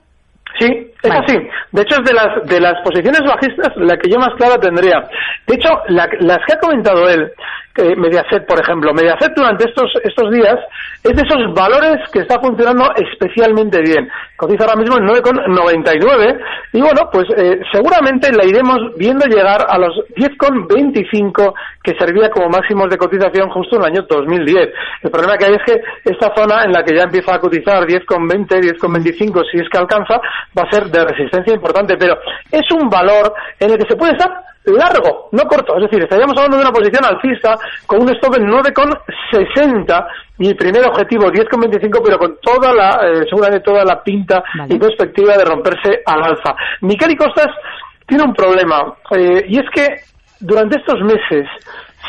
Sí, 0.59 0.93
es 1.03 1.11
así. 1.11 1.37
De 1.73 1.83
hecho, 1.83 1.97
es 2.01 2.05
de 2.05 2.15
las, 2.15 2.47
de 2.47 2.61
las 2.61 2.75
posiciones 2.85 3.21
bajistas 3.23 3.73
la 3.77 3.97
que 3.97 4.11
yo 4.11 4.19
más 4.19 4.35
clara 4.37 4.59
tendría. 4.59 5.01
De 5.47 5.55
hecho, 5.55 5.69
las 5.89 6.09
que 6.47 6.55
ha 6.55 6.61
comentado 6.61 7.09
él, 7.09 7.33
Mediaset, 7.77 8.47
por 8.47 8.61
ejemplo. 8.61 8.93
Mediaset 8.93 9.33
durante 9.35 9.65
estos, 9.69 9.91
estos 10.05 10.31
días 10.31 10.57
es 11.03 11.17
de 11.17 11.23
esos 11.23 11.55
valores 11.55 11.99
que 12.13 12.21
está 12.21 12.39
funcionando 12.39 12.93
especialmente 12.97 13.81
bien. 13.81 14.09
Cotiza 14.37 14.65
ahora 14.65 14.77
mismo 14.77 14.99
en 14.99 15.07
9,99 15.07 16.41
y 16.75 16.81
bueno, 16.81 17.09
pues 17.11 17.25
eh, 17.37 17.61
seguramente 17.73 18.31
la 18.33 18.45
iremos 18.45 18.79
viendo 18.97 19.27
llegar 19.27 19.67
a 19.69 19.79
los 19.79 19.97
10,25 20.17 21.55
que 21.83 21.95
servía 21.99 22.29
como 22.31 22.51
máximos 22.51 22.89
de 22.91 22.99
cotización 22.99 23.49
justo 23.51 23.77
en 23.77 23.83
el 23.83 23.89
año 23.89 24.07
2010. 24.09 24.69
El 25.03 25.11
problema 25.11 25.37
que 25.39 25.47
hay 25.47 25.55
es 25.55 25.63
que 25.65 25.81
esta 26.05 26.33
zona 26.37 26.65
en 26.65 26.73
la 26.73 26.85
que 26.85 26.95
ya 26.95 27.05
empieza 27.05 27.35
a 27.35 27.41
cotizar 27.41 27.85
10,20, 27.85 28.79
10,25, 28.79 29.43
si 29.51 29.59
es 29.59 29.69
que 29.69 29.79
alcanza, 29.79 30.21
va 30.57 30.63
a 30.63 30.71
ser 30.71 30.87
de 30.87 31.05
resistencia 31.05 31.55
importante, 31.55 31.97
pero 31.97 32.19
es 32.51 32.71
un 32.73 32.89
valor 32.89 33.33
en 33.59 33.71
el 33.71 33.79
que 33.79 33.89
se 33.89 33.97
puede 33.97 34.13
estar 34.13 34.31
largo, 34.65 35.29
no 35.33 35.45
corto. 35.45 35.77
Es 35.77 35.83
decir, 35.83 36.03
estaríamos 36.03 36.37
hablando 36.37 36.57
de 36.57 36.63
una 36.63 36.73
posición 36.73 37.05
alcista 37.05 37.57
con 37.87 38.03
un 38.03 38.11
stop 38.11 38.37
en 38.37 38.47
9,60 38.47 40.07
y 40.39 40.49
el 40.49 40.57
primer 40.57 40.85
objetivo 40.85 41.31
10,25, 41.31 42.01
pero 42.05 42.19
con 42.19 42.37
toda 42.41 42.73
la, 42.73 42.91
eh, 43.03 43.25
seguramente 43.29 43.65
toda 43.65 43.85
la 43.85 44.03
pinta 44.03 44.43
y 44.69 44.79
perspectiva 44.79 45.37
de 45.37 45.45
romperse 45.45 46.03
al 46.07 46.23
alza. 46.23 46.55
Miquel 46.83 47.13
y 47.13 47.17
Costas 47.17 47.49
tiene 48.07 48.25
un 48.25 48.35
problema 48.35 48.95
eh, 49.17 49.45
y 49.49 49.59
es 49.59 49.67
que 49.75 49.87
durante 50.41 50.79
estos 50.79 51.01
meses 51.03 51.49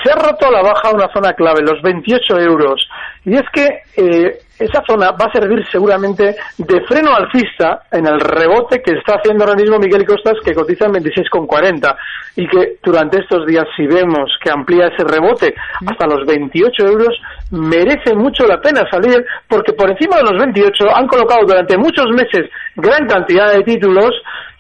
se 0.03 0.11
ha 0.11 0.15
roto 0.15 0.47
a 0.47 0.51
la 0.51 0.61
baja 0.61 0.91
una 0.93 1.11
zona 1.13 1.33
clave, 1.33 1.61
los 1.61 1.81
28 1.81 2.39
euros. 2.39 2.87
Y 3.25 3.35
es 3.35 3.43
que 3.53 3.67
eh, 3.95 4.39
esa 4.59 4.83
zona 4.87 5.11
va 5.11 5.25
a 5.25 5.31
servir 5.31 5.65
seguramente 5.71 6.35
de 6.57 6.81
freno 6.81 7.15
alcista 7.15 7.83
en 7.91 8.05
el 8.05 8.19
rebote 8.19 8.81
que 8.81 8.95
está 8.97 9.15
haciendo 9.15 9.43
ahora 9.43 9.55
mismo 9.55 9.79
Miguel 9.79 10.05
Costas, 10.05 10.35
que 10.43 10.53
cotiza 10.53 10.85
en 10.85 10.93
26,40 10.93 11.95
y 12.35 12.47
que 12.47 12.77
durante 12.83 13.19
estos 13.19 13.45
días, 13.45 13.65
si 13.75 13.85
vemos 13.87 14.31
que 14.41 14.51
amplía 14.51 14.87
ese 14.87 15.03
rebote 15.05 15.53
hasta 15.85 16.07
los 16.07 16.25
28 16.25 16.85
euros, 16.85 17.15
merece 17.51 18.15
mucho 18.15 18.45
la 18.45 18.59
pena 18.59 18.83
salir 18.89 19.25
porque 19.47 19.73
por 19.73 19.89
encima 19.89 20.17
de 20.17 20.23
los 20.23 20.37
28 20.37 20.95
han 20.95 21.07
colocado 21.07 21.45
durante 21.45 21.77
muchos 21.77 22.07
meses 22.09 22.49
gran 22.75 23.07
cantidad 23.07 23.53
de 23.53 23.63
títulos 23.63 24.11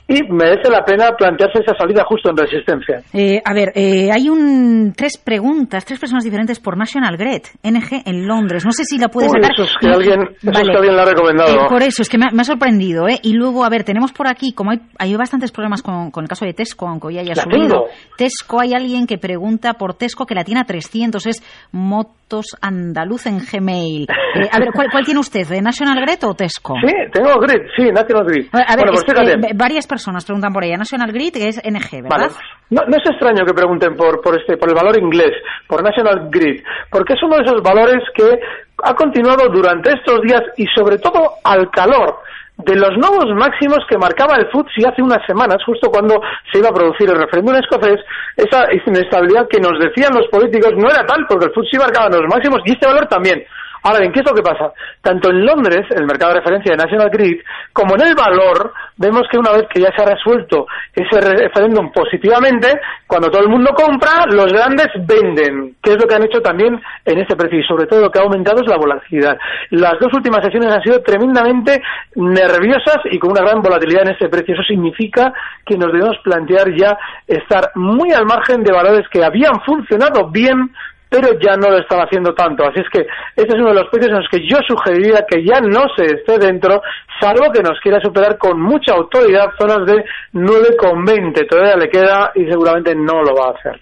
y 0.07 0.21
merece 0.31 0.69
la 0.69 0.83
pena 0.83 1.11
plantearse 1.17 1.59
esa 1.59 1.75
salida 1.75 2.03
justo 2.05 2.29
en 2.29 2.37
resistencia. 2.37 3.01
Eh, 3.13 3.41
a 3.43 3.53
ver, 3.53 3.71
eh, 3.75 4.09
hay 4.11 4.29
un 4.29 4.93
tres 4.95 5.17
preguntas, 5.17 5.85
tres 5.85 5.99
personas 5.99 6.23
diferentes 6.23 6.59
por 6.59 6.77
National 6.77 7.15
Grid, 7.17 7.43
NG 7.63 8.03
en 8.05 8.27
Londres. 8.27 8.65
No 8.65 8.71
sé 8.71 8.83
si 8.83 8.97
la 8.97 9.07
puedes 9.07 9.31
sacar. 9.31 9.51
Eso 9.53 9.63
es 9.63 9.73
que 9.79 9.87
alguien, 9.87 10.21
eso 10.21 10.51
es 10.51 10.69
que 10.69 10.77
alguien 10.77 10.95
la 10.95 11.03
ha 11.03 11.05
recomendado. 11.05 11.53
Eh, 11.53 11.69
por 11.69 11.81
eso, 11.81 12.01
es 12.01 12.09
que 12.09 12.17
me, 12.17 12.25
ha 12.25 12.43
sorprendido. 12.43 13.07
¿eh? 13.07 13.19
Y 13.23 13.33
luego, 13.33 13.63
a 13.63 13.69
ver, 13.69 13.83
tenemos 13.83 14.11
por 14.11 14.27
aquí, 14.27 14.53
como 14.53 14.71
hay, 14.71 14.81
hay 14.99 15.15
bastantes 15.15 15.51
problemas 15.51 15.81
con, 15.81 16.11
con 16.11 16.23
el 16.23 16.29
caso 16.29 16.45
de 16.45 16.53
Tesco, 16.53 16.87
aunque 16.87 17.07
hoy 17.07 17.19
haya 17.19 17.35
subido. 17.35 17.85
Tesco, 18.17 18.59
hay 18.59 18.73
alguien 18.73 19.07
que 19.07 19.17
pregunta 19.17 19.73
por 19.73 19.93
Tesco 19.93 20.25
que 20.25 20.35
la 20.35 20.43
tiene 20.43 20.61
a 20.61 20.65
300, 20.65 21.25
es 21.27 21.43
Motos 21.71 22.57
Andaluz 22.61 23.25
en 23.27 23.39
Gmail. 23.39 24.07
Eh, 24.33 24.49
a 24.51 24.57
ver, 24.57 24.69
¿cuál, 24.73 24.87
¿cuál, 24.91 25.05
tiene 25.05 25.19
usted, 25.19 25.47
de 25.47 25.61
National 25.61 26.03
Grid 26.03 26.23
o 26.25 26.33
Tesco? 26.33 26.73
Sí, 26.83 26.91
tengo 27.11 27.39
Grid, 27.39 27.61
sí, 27.77 27.83
National 27.91 28.25
Grid. 28.25 28.47
A 28.51 28.75
ver, 28.75 28.87
bueno, 28.87 28.93
pues 28.93 29.55
varias 29.55 29.85
personas 29.93 30.25
preguntan 30.25 30.51
por 30.51 30.63
ella. 30.63 30.77
National 30.77 31.11
Grid, 31.11 31.33
que 31.33 31.47
es 31.49 31.57
NG, 31.57 32.01
¿verdad? 32.01 32.31
No, 32.69 32.81
no, 32.87 32.97
es 32.97 33.05
extraño 33.05 33.45
que 33.45 33.53
pregunten 33.53 33.95
por, 33.95 34.21
por, 34.21 34.39
este, 34.39 34.57
por 34.57 34.69
el 34.69 34.75
valor 34.75 34.97
inglés, 34.97 35.33
por 35.67 35.83
National 35.83 36.29
Grid, 36.31 36.63
porque 36.89 37.13
es 37.13 37.21
uno 37.21 37.37
de 37.37 37.43
esos 37.43 37.61
valores 37.61 38.01
que 38.15 38.39
ha 38.83 38.93
continuado 38.95 39.49
durante 39.49 39.91
estos 39.93 40.21
días 40.21 40.41
y 40.57 40.65
sobre 40.75 40.97
todo 40.97 41.37
al 41.43 41.69
calor 41.69 42.17
de 42.57 42.75
los 42.75 42.97
nuevos 42.97 43.25
máximos 43.35 43.79
que 43.89 43.97
marcaba 43.97 44.37
el 44.37 44.47
FTSE 44.47 44.87
hace 44.87 45.01
unas 45.01 45.25
semanas, 45.25 45.57
justo 45.65 45.89
cuando 45.89 46.21
se 46.51 46.59
iba 46.59 46.69
a 46.69 46.73
producir 46.73 47.09
el 47.09 47.19
referéndum 47.19 47.55
escocés, 47.55 47.99
esa 48.37 48.65
inestabilidad 48.73 49.47
que 49.49 49.59
nos 49.59 49.77
decían 49.79 50.13
los 50.13 50.27
políticos 50.29 50.73
no 50.77 50.89
era 50.89 51.05
tal, 51.05 51.25
porque 51.27 51.45
el 51.45 51.51
FTSE 51.51 51.79
marcaba 51.79 52.09
los 52.09 52.29
máximos 52.29 52.61
y 52.65 52.71
este 52.71 52.87
valor 52.87 53.07
también. 53.07 53.43
Ahora 53.83 53.99
bien, 53.99 54.13
¿qué 54.13 54.21
es 54.21 54.25
lo 54.25 54.33
que 54.33 54.41
pasa? 54.41 54.71
Tanto 55.01 55.29
en 55.29 55.45
Londres, 55.45 55.85
el 55.91 56.05
mercado 56.05 56.33
de 56.33 56.39
referencia 56.39 56.71
de 56.71 56.83
National 56.83 57.09
Grid, 57.09 57.41
como 57.73 57.95
en 57.95 58.01
el 58.07 58.15
valor, 58.15 58.71
vemos 58.95 59.23
que 59.29 59.37
una 59.37 59.51
vez 59.51 59.65
que 59.73 59.81
ya 59.81 59.91
se 59.93 60.01
ha 60.01 60.05
resuelto 60.05 60.67
ese 60.95 61.19
referéndum 61.19 61.91
positivamente, 61.91 62.79
cuando 63.05 63.29
todo 63.29 63.41
el 63.41 63.49
mundo 63.49 63.71
compra, 63.75 64.25
los 64.27 64.53
grandes 64.53 64.87
venden, 65.05 65.75
que 65.83 65.91
es 65.91 65.97
lo 66.01 66.07
que 66.07 66.15
han 66.15 66.23
hecho 66.23 66.39
también 66.39 66.81
en 67.03 67.19
este 67.19 67.35
precio 67.35 67.59
y 67.59 67.63
sobre 67.63 67.85
todo 67.85 67.99
lo 67.99 68.09
que 68.09 68.19
ha 68.19 68.23
aumentado 68.23 68.61
es 68.61 68.67
la 68.67 68.77
volatilidad. 68.77 69.37
Las 69.71 69.99
dos 69.99 70.13
últimas 70.13 70.43
sesiones 70.45 70.71
han 70.71 70.81
sido 70.81 71.01
tremendamente 71.01 71.81
nerviosas 72.15 72.99
y 73.11 73.19
con 73.19 73.31
una 73.31 73.41
gran 73.41 73.61
volatilidad 73.61 74.03
en 74.03 74.13
este 74.13 74.29
precio. 74.29 74.53
Eso 74.53 74.63
significa 74.63 75.33
que 75.65 75.77
nos 75.77 75.91
debemos 75.91 76.17
plantear 76.23 76.73
ya 76.73 76.97
estar 77.27 77.71
muy 77.75 78.11
al 78.13 78.25
margen 78.25 78.63
de 78.63 78.71
valores 78.71 79.07
que 79.09 79.25
habían 79.25 79.59
funcionado 79.65 80.29
bien 80.29 80.71
pero 81.13 81.37
ya 81.39 81.55
no 81.55 81.69
lo 81.69 81.77
estaba 81.77 82.05
haciendo 82.05 82.33
tanto. 82.33 82.63
Así 82.63 82.79
es 82.79 82.89
que 82.91 83.05
este 83.35 83.53
es 83.53 83.61
uno 83.61 83.69
de 83.69 83.81
los 83.81 83.89
precios 83.91 84.09
en 84.09 84.17
los 84.17 84.29
que 84.29 84.47
yo 84.47 84.57
sugeriría 84.67 85.23
que 85.29 85.45
ya 85.45 85.61
no 85.61 85.83
se 85.95 86.05
esté 86.05 86.39
dentro, 86.39 86.81
salvo 87.21 87.51
que 87.51 87.61
nos 87.61 87.79
quiera 87.81 88.01
superar 88.01 88.39
con 88.39 88.59
mucha 88.59 88.93
autoridad 88.95 89.51
zonas 89.59 89.85
de 89.85 90.03
9,20. 90.33 91.47
Todavía 91.47 91.75
le 91.75 91.89
queda 91.89 92.31
y 92.33 92.45
seguramente 92.45 92.95
no 92.95 93.21
lo 93.21 93.35
va 93.35 93.49
a 93.49 93.59
hacer. 93.59 93.79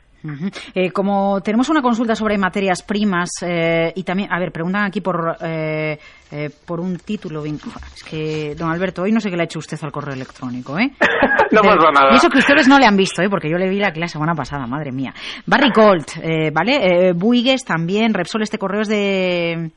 Eh, 0.73 0.91
como 0.91 1.41
tenemos 1.41 1.69
una 1.69 1.81
consulta 1.81 2.15
sobre 2.15 2.38
materias 2.38 2.84
primas 2.84 3.29
eh, 3.41 3.91
y 3.95 4.03
también, 4.03 4.31
a 4.31 4.39
ver, 4.39 4.51
preguntan 4.51 4.84
aquí 4.84 5.01
por 5.01 5.38
eh, 5.41 5.97
eh, 6.34 6.49
por 6.65 6.79
un 6.79 6.97
título. 6.97 7.43
Es 7.45 8.03
que, 8.10 8.55
don 8.55 8.71
Alberto, 8.71 9.01
hoy 9.01 9.12
no 9.12 9.19
sé 9.19 9.29
qué 9.29 9.36
le 9.36 9.43
ha 9.43 9.45
hecho 9.45 9.60
usted 9.60 9.77
al 9.81 9.91
correo 9.91 10.13
electrónico, 10.13 10.79
¿eh? 10.79 10.89
no 11.51 11.62
pasa 11.62 11.91
nada. 11.91 12.13
Y 12.13 12.15
eso 12.15 12.29
que 12.29 12.39
ustedes 12.39 12.69
no 12.69 12.79
le 12.79 12.86
han 12.86 12.95
visto, 12.95 13.21
¿eh? 13.21 13.29
Porque 13.29 13.49
yo 13.49 13.57
le 13.57 13.69
vi 13.69 13.79
la 13.79 13.91
clase 13.91 14.13
semana 14.13 14.34
pasada, 14.34 14.65
madre 14.65 14.91
mía. 14.91 15.13
Barry 15.45 15.71
Gold, 15.75 16.05
eh, 16.21 16.51
¿vale? 16.53 17.10
Eh, 17.10 17.13
Buigues 17.13 17.65
también, 17.65 18.13
Repsol, 18.13 18.43
este 18.43 18.57
correo 18.57 18.81
es 18.81 18.88
de... 18.88 19.71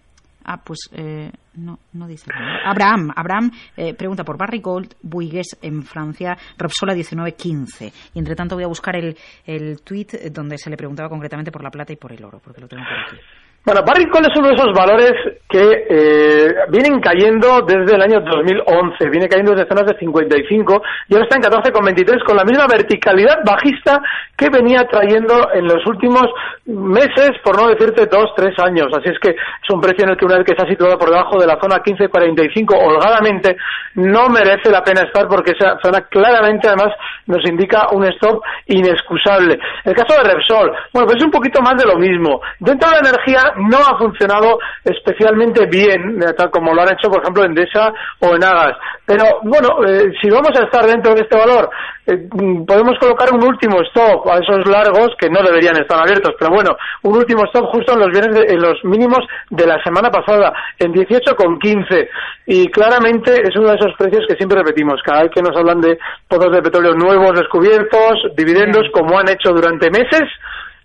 Ah, 0.45 0.61
pues 0.63 0.91
eh, 0.93 1.31
no, 1.55 1.79
no 1.93 2.07
dice 2.07 2.31
nada. 2.31 2.71
Abraham, 2.71 3.11
Abraham 3.15 3.51
eh, 3.77 3.95
pregunta 3.95 4.25
por 4.25 4.37
Barry 4.37 4.61
Gold, 4.61 4.95
Buigues 5.03 5.57
en 5.63 5.83
Francia, 5.83 6.37
Repsola 6.59 6.95
1915. 6.95 7.93
Y 8.15 8.19
entre 8.19 8.37
tanto 8.37 8.55
voy 8.55 8.65
a 8.65 8.69
buscar 8.69 8.97
el, 8.97 9.17
el 9.47 9.81
tweet 9.83 10.31
donde 10.31 10.59
se 10.59 10.71
le 10.71 10.77
preguntaba 10.77 11.09
concretamente 11.09 11.51
por 11.51 11.63
la 11.63 11.71
plata 11.71 11.93
y 11.93 11.97
por 11.97 12.13
el 12.13 12.25
oro, 12.25 12.41
porque 12.43 12.61
lo 12.61 12.69
tengo 12.69 12.83
por 12.85 13.17
aquí. 13.17 13.25
Bueno, 13.65 13.81
Barry 13.83 14.05
Gold 14.11 14.27
es 14.27 14.37
uno 14.37 14.49
de 14.49 14.55
esos 14.57 14.75
valores 14.75 15.13
que 15.49 15.87
eh, 15.89 16.55
vienen 16.69 17.01
cayendo 17.01 17.63
desde 17.63 17.95
el 17.95 18.03
año 18.03 18.21
2011, 18.21 19.09
viene 19.09 19.27
cayendo 19.27 19.53
desde 19.53 19.69
zonas 19.69 19.87
de 19.87 19.99
55 19.99 20.83
y 21.09 21.15
ahora 21.15 21.25
está 21.25 21.37
en 21.37 21.63
14,23 21.63 22.25
con 22.27 22.37
la 22.37 22.45
misma 22.45 22.67
verticalidad 22.67 23.39
bajista 23.43 24.03
que 24.37 24.51
venía 24.51 24.85
trayendo 24.85 25.49
en 25.55 25.65
los 25.65 25.81
últimos 25.87 26.25
meses, 26.67 27.31
por 27.43 27.57
no 27.57 27.69
decirte 27.69 28.05
dos, 28.05 28.35
tres 28.37 28.53
años. 28.59 28.89
Así 28.93 29.09
es 29.09 29.19
que 29.19 29.31
es 29.31 29.71
un 29.73 29.81
precio 29.81 30.05
en 30.05 30.11
el 30.11 30.17
que 30.19 30.27
una 30.27 30.37
vez 30.37 30.45
que 30.45 30.53
está 30.53 30.69
situado 30.69 30.99
por 30.99 31.09
debajo 31.09 31.41
de 31.41 31.47
la 31.47 31.59
zona 31.59 31.77
15,45 31.77 32.77
holgadamente, 32.77 33.57
no 33.95 34.29
merece 34.29 34.71
la 34.71 34.83
pena 34.83 35.03
estar 35.03 35.27
porque 35.27 35.53
esa 35.53 35.79
zona 35.83 36.03
claramente 36.11 36.69
además 36.69 36.93
nos 37.27 37.43
indica 37.49 37.89
un 37.93 38.05
stop 38.05 38.43
inexcusable. 38.67 39.59
El 39.85 39.95
caso 39.95 40.21
de 40.21 40.29
Repsol, 40.29 40.71
bueno, 40.93 41.07
pues 41.07 41.17
es 41.17 41.25
un 41.25 41.31
poquito 41.31 41.63
más 41.63 41.81
de 41.81 41.89
lo 41.89 41.97
mismo. 41.97 42.43
Dentro 42.59 42.91
de 42.91 42.97
la 42.97 43.09
energía 43.09 43.54
no 43.57 43.79
ha 43.79 43.99
funcionado 43.99 44.59
especialmente 44.85 45.67
bien, 45.67 46.19
tal 46.37 46.51
como 46.51 46.75
lo 46.75 46.83
han 46.83 46.93
hecho, 46.93 47.11
por 47.11 47.23
ejemplo, 47.23 47.45
en 47.45 47.55
DESA 47.55 47.93
o 48.21 48.35
en 48.35 48.45
Agas. 48.45 48.77
Pero 49.07 49.25
bueno, 49.43 49.85
eh, 49.87 50.13
si 50.21 50.31
vamos 50.31 50.51
a 50.59 50.65
estar 50.65 50.87
dentro 50.87 51.15
de 51.15 51.23
este 51.23 51.37
valor, 51.37 51.69
eh, 52.07 52.29
podemos 52.67 52.99
colocar 52.99 53.33
un 53.33 53.45
último 53.45 53.81
stop 53.83 54.29
a 54.29 54.39
esos 54.39 54.67
largos 54.67 55.11
que 55.19 55.29
no 55.29 55.43
deberían 55.43 55.77
estar 55.77 56.01
abiertos, 56.01 56.35
pero 56.39 56.51
bueno, 56.53 56.77
un 57.03 57.17
último 57.17 57.45
stop 57.47 57.67
justo 57.73 57.93
en 57.93 58.01
los 58.01 58.09
bienes 58.09 58.51
en 58.51 58.61
los 58.61 58.83
mínimos 58.85 59.21
de 59.51 59.67
la 59.67 59.83
semana 59.83 60.11
pasada, 60.11 60.53
en 60.79 60.93
18,15. 60.93 62.09
Y 62.47 62.71
claramente 62.71 63.43
es 63.43 63.57
uno 63.57 63.71
de 63.71 63.77
esos 63.77 63.95
precios 63.99 64.25
que 64.29 64.37
siempre 64.37 64.59
repetimos, 64.59 65.01
cada 65.05 65.23
vez 65.23 65.31
que 65.35 65.43
nos 65.43 65.57
hablan 65.57 65.81
de 65.81 65.99
pozos 66.29 66.53
de 66.53 66.63
petróleo 66.63 66.95
nuevos 66.95 67.33
descubiertos, 67.35 68.15
dividendos, 68.37 68.89
como 68.93 69.19
han 69.19 69.29
hecho 69.29 69.53
durante 69.53 69.91
meses, 69.91 70.25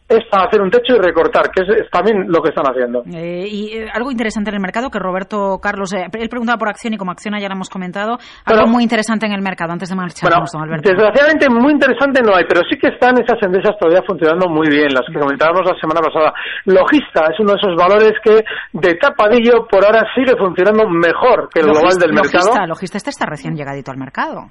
es 0.09 0.25
para 0.29 0.45
hacer 0.45 0.61
un 0.61 0.71
techo 0.71 0.95
y 0.95 0.99
recortar, 0.99 1.51
que 1.53 1.61
es, 1.61 1.89
también 1.91 2.25
lo 2.27 2.41
que 2.41 2.49
están 2.49 2.65
haciendo. 2.65 3.03
Eh, 3.13 3.45
y 3.47 3.77
eh, 3.77 3.87
algo 3.93 4.11
interesante 4.11 4.49
en 4.49 4.55
el 4.55 4.61
mercado, 4.61 4.89
que 4.89 4.97
Roberto 4.97 5.59
Carlos, 5.61 5.93
eh, 5.93 6.09
él 6.11 6.29
preguntaba 6.29 6.57
por 6.57 6.69
acción 6.69 6.93
y 6.93 6.97
como 6.97 7.11
acción 7.11 7.37
ya 7.39 7.47
lo 7.47 7.53
hemos 7.53 7.69
comentado, 7.69 8.17
algo 8.45 8.67
muy 8.67 8.83
interesante 8.83 9.27
en 9.27 9.33
el 9.33 9.41
mercado, 9.41 9.71
antes 9.71 9.89
de 9.89 9.95
marchar, 9.95 10.29
bueno, 10.29 10.43
Alberto. 10.63 10.89
Desgraciadamente 10.89 11.45
muy 11.49 11.73
interesante 11.73 12.21
no 12.25 12.35
hay, 12.35 12.45
pero 12.49 12.61
sí 12.69 12.77
que 12.81 12.89
están 12.89 13.13
esas 13.21 13.37
empresas 13.41 13.77
todavía 13.79 14.01
funcionando 14.05 14.49
muy 14.49 14.67
bien, 14.67 14.89
las 14.89 15.05
que 15.05 15.19
comentábamos 15.19 15.61
la 15.63 15.77
semana 15.79 16.01
pasada. 16.01 16.33
Logista 16.65 17.29
es 17.29 17.39
uno 17.39 17.53
de 17.53 17.59
esos 17.61 17.75
valores 17.77 18.13
que 18.23 18.41
de 18.73 18.95
tapadillo 18.95 19.67
por 19.69 19.85
ahora 19.85 20.03
sigue 20.15 20.33
funcionando 20.37 20.89
mejor 20.89 21.49
que 21.53 21.59
el 21.59 21.67
global 21.67 21.95
del 22.01 22.13
mercado. 22.13 22.49
Logista, 22.49 22.65
Logista 22.65 22.97
este 22.97 23.09
está 23.11 23.25
recién 23.25 23.55
llegadito 23.55 23.91
al 23.91 23.97
mercado. 23.97 24.49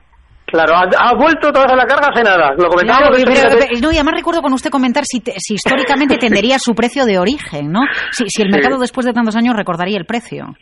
Claro, 0.51 0.75
ha, 0.77 1.15
vuelto 1.15 1.49
otra 1.49 1.65
vez 1.65 1.73
a 1.73 1.77
la 1.77 1.85
carga 1.85 2.09
hace 2.11 2.23
nada. 2.23 2.55
Lo 2.57 2.71
comentábamos. 2.71 3.23
Claro, 3.23 3.59
no, 3.83 3.93
y 3.93 3.97
además 3.97 4.15
recuerdo 4.15 4.41
con 4.41 4.55
usted 4.55 4.71
comentar 4.71 5.05
si, 5.05 5.23
si 5.37 5.55
históricamente 5.55 6.17
tendería 6.21 6.59
su 6.59 6.75
precio 6.75 7.05
de 7.05 7.19
origen, 7.19 7.71
¿no? 7.71 7.81
Si, 8.13 8.25
si 8.29 8.41
el 8.41 8.51
mercado 8.51 8.79
después 8.79 9.05
de 9.05 9.13
tantos 9.13 9.37
años 9.37 9.55
recordaría 9.55 9.99
el 9.99 10.07
precio. 10.07 10.55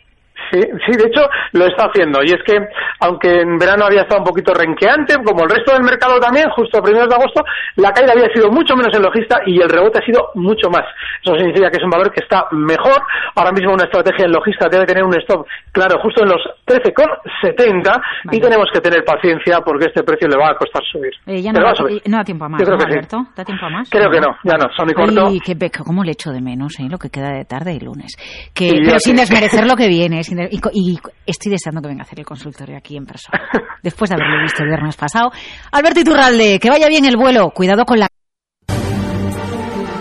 Sí, 0.51 0.61
sí, 0.85 0.91
de 0.97 1.07
hecho 1.07 1.27
lo 1.53 1.65
está 1.65 1.85
haciendo. 1.85 2.19
Y 2.23 2.31
es 2.31 2.41
que, 2.45 2.57
aunque 2.99 3.41
en 3.41 3.57
verano 3.57 3.85
había 3.85 4.01
estado 4.01 4.21
un 4.21 4.27
poquito 4.27 4.53
renqueante, 4.53 5.15
como 5.23 5.43
el 5.43 5.49
resto 5.49 5.73
del 5.73 5.83
mercado 5.83 6.19
también, 6.19 6.49
justo 6.51 6.77
a 6.77 6.81
primeros 6.81 7.09
de 7.09 7.15
agosto, 7.15 7.43
la 7.75 7.91
caída 7.91 8.13
había 8.13 8.31
sido 8.33 8.49
mucho 8.49 8.75
menos 8.75 8.95
en 8.95 9.03
logista 9.03 9.39
y 9.45 9.61
el 9.61 9.69
rebote 9.69 9.99
ha 9.99 10.05
sido 10.05 10.29
mucho 10.35 10.69
más. 10.69 10.83
Eso 11.23 11.35
significa 11.35 11.69
que 11.69 11.77
es 11.77 11.83
un 11.83 11.89
valor 11.89 12.11
que 12.11 12.23
está 12.23 12.45
mejor. 12.51 13.01
Ahora 13.35 13.51
mismo 13.51 13.73
una 13.73 13.83
estrategia 13.83 14.25
en 14.25 14.31
logista 14.31 14.69
debe 14.69 14.85
tener 14.85 15.03
un 15.03 15.13
stop, 15.19 15.45
claro, 15.71 15.99
justo 16.01 16.23
en 16.23 16.29
los 16.29 16.41
13,70 16.65 18.01
y 18.31 18.39
tenemos 18.39 18.67
que 18.71 18.79
tener 18.79 19.03
paciencia 19.03 19.59
porque 19.61 19.85
este 19.87 20.03
precio 20.03 20.27
le 20.27 20.37
va 20.37 20.51
a 20.51 20.55
costar 20.55 20.83
subir. 20.89 21.11
Eh, 21.25 21.41
ya 21.41 21.51
no, 21.51 21.61
da, 21.61 21.73
no, 22.05 22.17
da, 22.17 22.23
tiempo 22.23 22.45
a 22.45 22.49
más, 22.49 22.61
¿no, 22.61 22.75
Alberto? 22.75 23.17
¿Da 23.35 23.43
tiempo 23.43 23.65
a 23.65 23.69
más? 23.69 23.89
Creo 23.89 24.09
que 24.09 24.21
no, 24.21 24.29
ya 24.43 24.57
no, 24.57 24.71
son 24.75 24.89
y 24.89 24.93
corto. 24.93 25.29
Y 25.31 25.39
qué, 25.41 25.55
cómo 25.85 26.03
le 26.03 26.11
echo 26.11 26.31
de 26.31 26.41
menos 26.41 26.79
eh, 26.79 26.87
lo 26.89 26.97
que 26.97 27.09
queda 27.09 27.31
de 27.31 27.45
tarde 27.45 27.73
y 27.73 27.79
lunes. 27.79 28.15
Que, 28.53 28.81
pero 28.85 28.99
sin 28.99 29.17
desmerecer 29.17 29.67
lo 29.67 29.75
que 29.75 29.87
viene, 29.87 30.23
sin 30.23 30.36
y, 30.51 30.99
estoy 31.25 31.51
deseando 31.51 31.81
que 31.81 31.87
venga 31.87 32.01
a 32.01 32.05
hacer 32.05 32.19
el 32.19 32.25
consultorio 32.25 32.77
aquí 32.77 32.97
en 32.97 33.05
persona. 33.05 33.39
Después 33.83 34.09
de 34.09 34.15
haberlo 34.15 34.41
visto 34.43 34.63
el 34.63 34.69
viernes 34.69 34.95
pasado. 34.95 35.31
Alberto 35.71 35.99
Iturralde, 35.99 36.59
que 36.59 36.69
vaya 36.69 36.87
bien 36.87 37.05
el 37.05 37.17
vuelo. 37.17 37.51
Cuidado 37.51 37.85
con 37.85 37.99
la. 37.99 38.07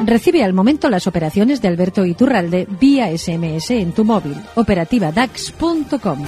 Recibe 0.04 0.44
al 0.44 0.52
momento 0.52 0.88
las 0.88 1.06
operaciones 1.06 1.60
de 1.60 1.68
Alberto 1.68 2.04
Iturralde 2.04 2.66
vía 2.80 3.08
SMS 3.16 3.70
en 3.70 3.92
tu 3.92 4.04
móvil. 4.04 4.36
Operativa 4.54 5.10
DAX.com. 5.10 6.24